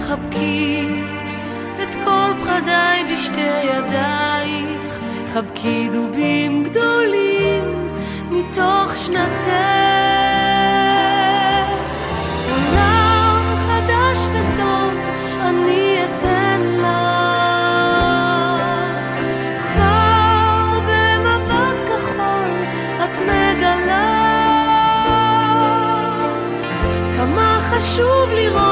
חבקי 0.06 0.88
את 1.82 1.94
כל 2.04 2.30
פחדיי 2.42 3.04
בשתי 3.12 3.40
ידייך, 3.40 5.00
חבקי 5.34 5.88
דובים 5.92 6.64
גדולים 6.64 7.88
מתוך 8.30 8.96
שנתך. 8.96 10.01
חשוב 27.92 28.30
לראות 28.34 28.71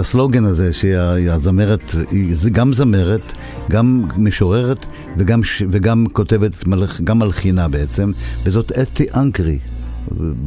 הסלוגן 0.00 0.44
הזה, 0.44 0.72
שהזמרת, 0.72 1.94
זה 2.32 2.50
גם 2.50 2.72
זמרת, 2.72 3.32
גם 3.70 4.04
משוררת 4.16 4.86
וגם, 5.16 5.40
וגם 5.70 6.06
כותבת, 6.12 6.64
גם 7.04 7.18
מלחינה 7.18 7.68
בעצם, 7.68 8.12
וזאת 8.44 8.72
אתי 8.72 9.06
אנקרי. 9.16 9.58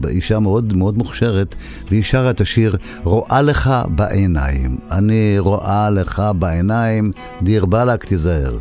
אישה 0.08 0.40
מאוד 0.40 0.78
מאוד 0.78 0.98
מוכשרת, 0.98 1.56
והיא 1.90 2.04
שרה 2.04 2.30
את 2.30 2.42
השיר 2.42 2.78
"רואה 3.04 3.42
לך 3.42 3.70
בעיניים". 3.96 4.78
אני 4.92 5.36
רואה 5.40 5.90
לך 5.90 6.22
בעיניים, 6.40 7.12
דיר 7.42 7.66
באלק, 7.66 8.04
תיזהר. 8.04 8.58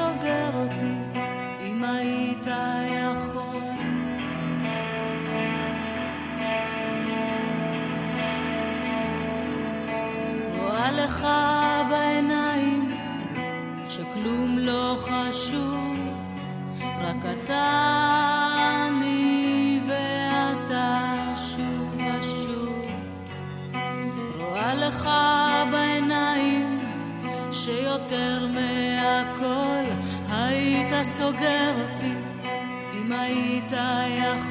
סוגר 0.00 0.50
אותי 0.54 1.20
אם 1.60 1.84
היית 1.84 2.46
יכול. 2.86 3.62
רואה 10.58 10.92
לך 10.92 11.26
בעיניים 11.90 12.96
שכלום 13.88 14.58
לא 14.58 14.96
חשוב, 14.98 15.98
רק 17.00 17.24
אתה 17.32 17.66
אני 18.88 19.80
ואתה 19.86 21.18
שוב 21.36 21.96
ושוב. 21.96 22.84
רואה 24.38 24.74
לך 24.74 25.10
בעיניים 25.70 26.80
שיותר 27.50 28.46
מהכל 28.46 28.79
היית 30.92 31.04
סוגר 31.04 31.74
אותי 31.82 32.14
אם 32.92 33.12
היית 33.12 33.72
יכול. 34.08 34.49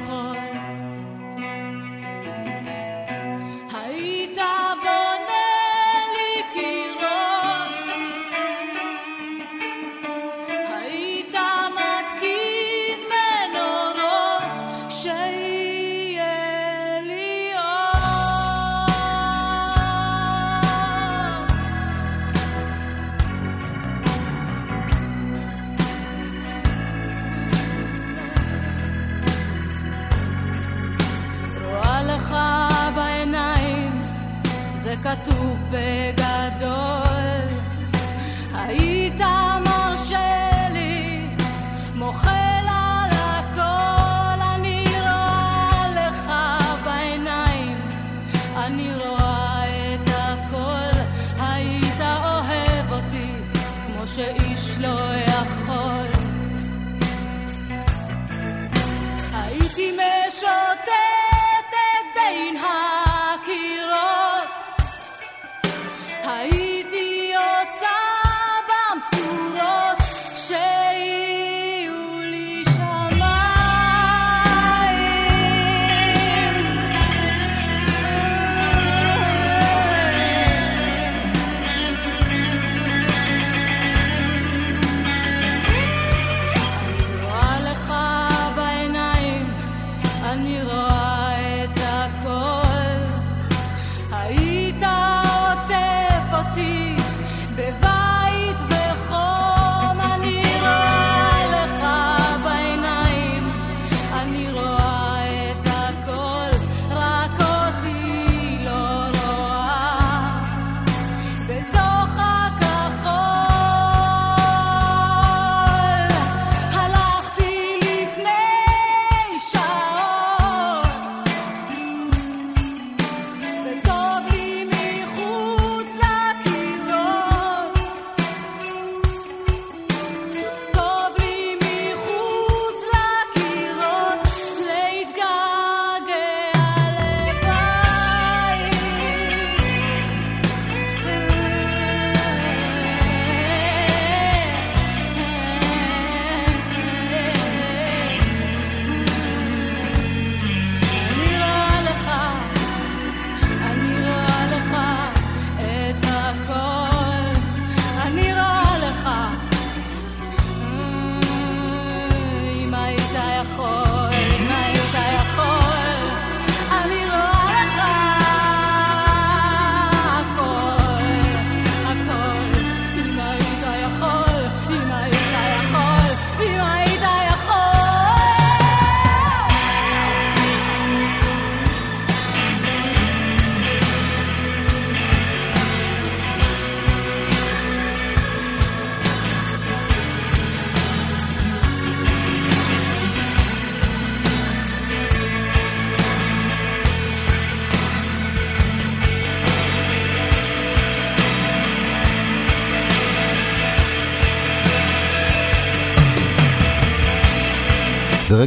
אני 48.70 48.94
רואה 48.94 49.09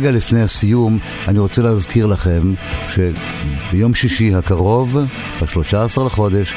ורגע 0.04 0.18
לפני 0.18 0.42
הסיום, 0.42 0.98
אני 1.28 1.40
רוצה 1.40 1.62
להזכיר 1.62 2.06
לכם 2.06 2.54
שביום 2.88 3.94
שישי 3.94 4.36
הקרוב, 4.36 4.98
ב-13 5.42 6.04
לחודש, 6.06 6.54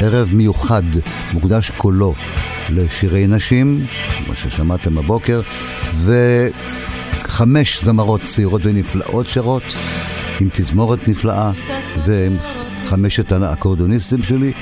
ערב 0.00 0.30
מיוחד, 0.34 0.82
מוקדש 1.32 1.70
כולו 1.70 2.14
לשירי 2.70 3.26
נשים, 3.26 3.86
מה 4.28 4.34
ששמעתם 4.34 4.94
בבוקר, 4.94 5.40
וחמש 7.24 7.84
זמרות 7.84 8.22
צעירות 8.22 8.60
ונפלאות 8.64 9.26
שרות, 9.26 9.74
עם 10.40 10.48
תזמורת 10.52 11.08
נפלאה, 11.08 11.52
ועם 12.04 12.36
חמשת 12.84 13.32
האקורדוניסטים 13.32 14.22
שלי, 14.22 14.52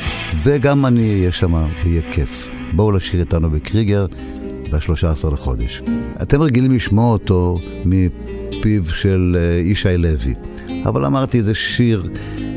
וגם 0.43 0.87
אני 0.87 1.11
אהיה 1.11 1.33
שם, 1.33 1.55
ויהיה 1.85 2.03
כיף. 2.13 2.49
בואו 2.73 2.93
לשיר 2.93 3.21
איתנו 3.21 3.51
בקריגר. 3.51 4.07
ב-13 4.71 5.33
לחודש. 5.33 5.83
אתם 6.23 6.43
רגילים 6.43 6.73
לשמוע 6.73 7.13
אותו 7.13 7.59
מפיו 7.85 8.85
של 8.87 9.37
אה, 9.41 9.55
ישי 9.55 9.97
לוי, 9.97 10.35
אבל 10.85 11.05
אמרתי, 11.05 11.43
זה 11.43 11.55
שיר 11.55 12.09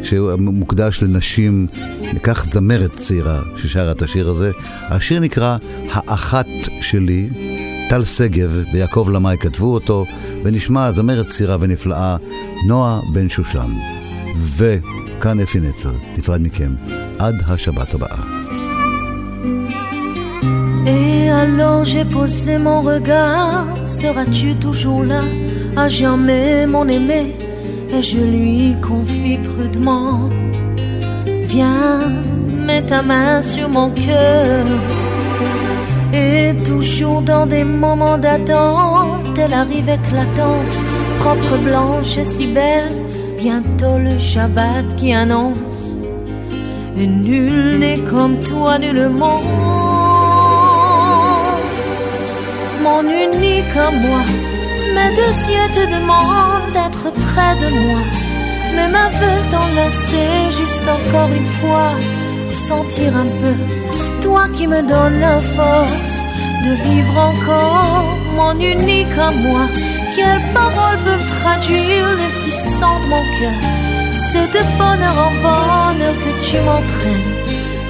שמוקדש 0.03 1.03
לנשים, 1.03 1.67
ניקח 2.13 2.45
זמרת 2.51 2.93
צעירה 2.93 3.41
ששרה 3.55 3.91
את 3.91 4.01
השיר 4.01 4.29
הזה. 4.29 4.51
השיר 4.81 5.19
נקרא 5.19 5.57
"האחת 5.89 6.47
שלי", 6.81 7.29
טל 7.89 8.03
שגב 8.03 8.63
ויעקב 8.73 9.09
למאי 9.13 9.37
כתבו 9.37 9.73
אותו, 9.73 10.05
ונשמע 10.43 10.91
זמרת 10.91 11.27
צעירה 11.27 11.57
ונפלאה, 11.59 12.17
נועה 12.67 12.99
בן 13.13 13.29
שושן. 13.29 13.71
וכאן 14.37 15.39
אפי 15.39 15.59
נצר, 15.59 15.93
נפרד 16.17 16.41
מכם, 16.41 16.75
עד 17.19 17.35
השבת 17.47 17.93
הבאה. 17.93 18.43
Et 20.85 21.29
alors 21.29 21.85
j'ai 21.85 22.03
posé 22.03 22.57
mon 22.57 22.81
regard, 22.81 23.67
seras-tu 23.87 24.55
toujours 24.55 25.03
là, 25.03 25.21
à 25.77 25.87
jamais 25.87 26.65
mon 26.65 26.87
aimé 26.87 27.35
Et 27.93 28.01
je 28.01 28.19
lui 28.19 28.75
confie 28.81 29.37
prudemment, 29.37 30.29
viens, 31.25 32.11
mets 32.65 32.85
ta 32.85 33.01
main 33.01 33.41
sur 33.41 33.69
mon 33.69 33.89
cœur. 33.91 34.65
Et 36.13 36.53
toujours 36.63 37.21
dans 37.21 37.45
des 37.45 37.63
moments 37.63 38.17
d'attente, 38.17 39.37
elle 39.37 39.53
arrive 39.53 39.89
éclatante, 39.89 40.77
propre, 41.19 41.57
blanche 41.63 42.17
et 42.17 42.25
si 42.25 42.45
belle. 42.45 42.91
Bientôt 43.39 43.97
le 43.97 44.17
Shabbat 44.19 44.95
qui 44.95 45.13
annonce. 45.13 45.97
Et 46.95 47.07
nul 47.07 47.79
n'est 47.79 47.99
comme 47.99 48.39
toi 48.39 48.77
nullement. 48.77 49.41
Mon 52.83 53.01
unique 53.01 53.77
à 53.77 53.91
moi, 53.91 54.23
mes 54.95 55.11
deux 55.15 55.35
yeux 55.53 55.69
te 55.73 55.83
demandent 55.95 56.71
d'être 56.73 57.05
près 57.27 57.55
de 57.63 57.69
moi. 57.85 58.01
Mes 58.75 58.89
mains 58.91 59.11
veulent 59.19 59.49
t'enlacer 59.49 60.27
juste 60.49 60.87
encore 60.95 61.29
une 61.29 61.51
fois, 61.59 61.91
de 62.49 62.55
sentir 62.55 63.15
un 63.15 63.29
peu 63.41 63.55
toi 64.21 64.43
qui 64.53 64.67
me 64.67 64.81
donnes 64.81 65.19
la 65.21 65.39
force 65.55 66.15
de 66.65 66.71
vivre 66.87 67.17
encore 67.31 68.17
mon 68.35 68.59
unique 68.59 69.17
à 69.17 69.31
moi. 69.31 69.63
Quelles 70.15 70.47
paroles 70.53 70.99
peuvent 71.05 71.31
traduire 71.39 72.07
les 72.19 72.31
frissons 72.39 72.99
de 73.03 73.07
mon 73.13 73.23
cœur? 73.37 73.59
C'est 74.19 74.49
de 74.55 74.63
bonheur 74.77 75.17
en 75.27 75.31
bonheur 75.45 76.15
que 76.23 76.31
tu 76.45 76.57
m'entraînes, 76.65 77.29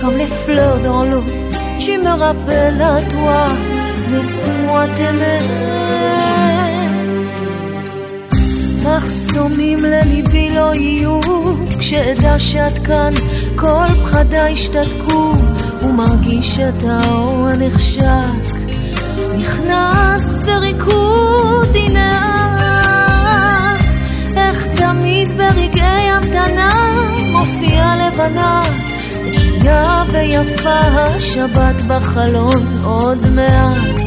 comme 0.02 0.18
les 0.18 0.34
fleurs 0.44 0.80
dans 0.80 1.04
l'eau. 1.04 1.24
Tu 1.80 1.98
me 1.98 2.14
rappelles 2.26 2.82
à 2.82 3.02
toi, 3.16 3.42
laisse-moi 4.12 4.88
t'aimer. 4.96 5.44
תחסומים 8.84 9.80
לליבי 9.86 10.50
לא 10.50 10.76
יהיו 10.76 11.20
כשאדע 11.80 12.40
שאת 12.40 12.80
כאן 12.80 13.14
כל 13.56 13.86
פחדיי 14.04 14.52
ישתתקו 14.52 15.34
ומרגיש 15.84 16.60
את 16.60 16.84
האור 16.84 17.48
הנחשק 17.48 18.56
נכנס 19.38 20.40
בריקוד 20.40 21.76
הנה 21.76 22.20
את 24.32 24.38
איך 24.38 24.68
תמיד 24.76 25.28
ברגעי 25.38 26.10
המתנה 26.10 26.72
מופיעה 27.32 28.08
לבנה 28.08 28.64
נקייה 29.64 30.04
ויפה 30.12 30.70
השבת 30.70 31.82
בחלון 31.88 32.84
עוד 32.84 33.30
מעט 33.30 34.00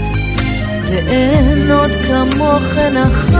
ואין 0.91 1.71
עוד 1.71 1.91
כמוכן 1.91 2.97
אחת. 2.97 3.37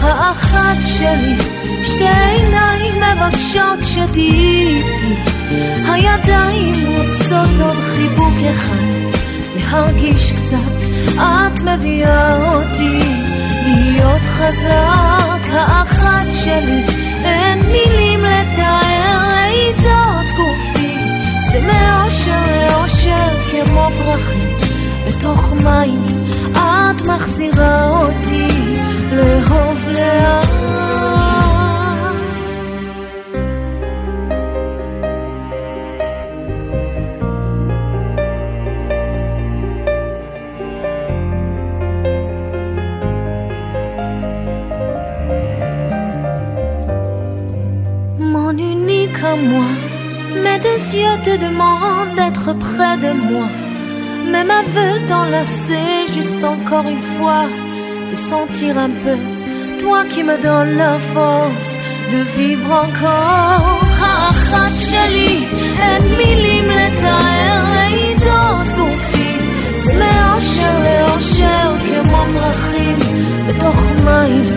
האחת 0.00 0.76
שלי 0.86 1.36
שתי 1.84 2.08
עיניים 2.08 2.94
מבקשות 2.94 3.78
שתהיי 3.82 4.76
איתי. 4.76 5.14
הידיים 5.88 6.86
רוצות 6.86 7.60
עוד 7.60 7.76
חיבוק 7.76 8.34
אחד 8.50 8.94
להרגיש 9.56 10.32
קצת 10.32 10.84
את 11.16 11.62
מביאה 11.62 12.54
אותי 12.54 12.98
להיות 13.66 14.22
חזק. 14.22 15.50
האחת 15.50 16.26
שלי 16.44 16.84
אין 17.24 17.58
מילים 17.72 18.13
רעידות 19.64 20.26
גופי. 20.36 20.96
זה 21.52 21.60
מאושר 21.60 22.68
לאושר 22.70 23.28
כמו 23.50 23.88
פרחים. 23.98 24.54
בתוך 25.08 25.52
מים 25.64 26.04
את 26.52 27.02
מחזירה 27.06 28.00
אותי 28.00 28.48
לאהוב 29.12 29.88
לאט 29.88 30.93
mes 50.74 50.94
yeux 50.96 51.18
te 51.22 51.36
demandent 51.36 52.14
d'être 52.16 52.52
près 52.66 52.96
de 52.96 53.12
moi. 53.30 53.48
Même 54.32 54.50
aveugle, 54.50 55.06
t'enlacer 55.06 56.06
juste 56.12 56.42
encore 56.44 56.86
une 56.94 57.06
fois. 57.16 57.44
Te 58.10 58.16
sentir 58.16 58.76
un 58.78 58.92
peu, 59.04 59.16
toi 59.78 60.04
qui 60.10 60.22
me 60.22 60.36
donnes 60.46 60.76
la 60.76 60.98
force 61.14 61.78
de 62.12 62.18
vivre 62.38 62.70
encore. 62.86 63.80
Ah, 64.02 64.30
Hachali, 64.62 65.36
ennemi 65.90 66.30
l'imletaer, 66.44 67.54
l'aïdante 67.74 68.70
confie. 68.80 69.40
C'est 69.80 69.96
mes 70.02 70.18
hachers 70.32 70.84
et 70.92 71.00
hachers 71.12 71.76
qui 71.84 71.96
m'embrachim. 72.10 72.98
Et 73.48 73.56
toch 73.62 73.86
maïm, 74.06 74.48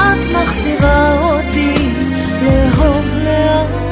at 0.00 0.22
marsira 0.34 0.98
oti, 1.32 1.72
le 2.44 2.58
hov 2.78 3.08
le 3.26 3.38
hov. 3.60 3.91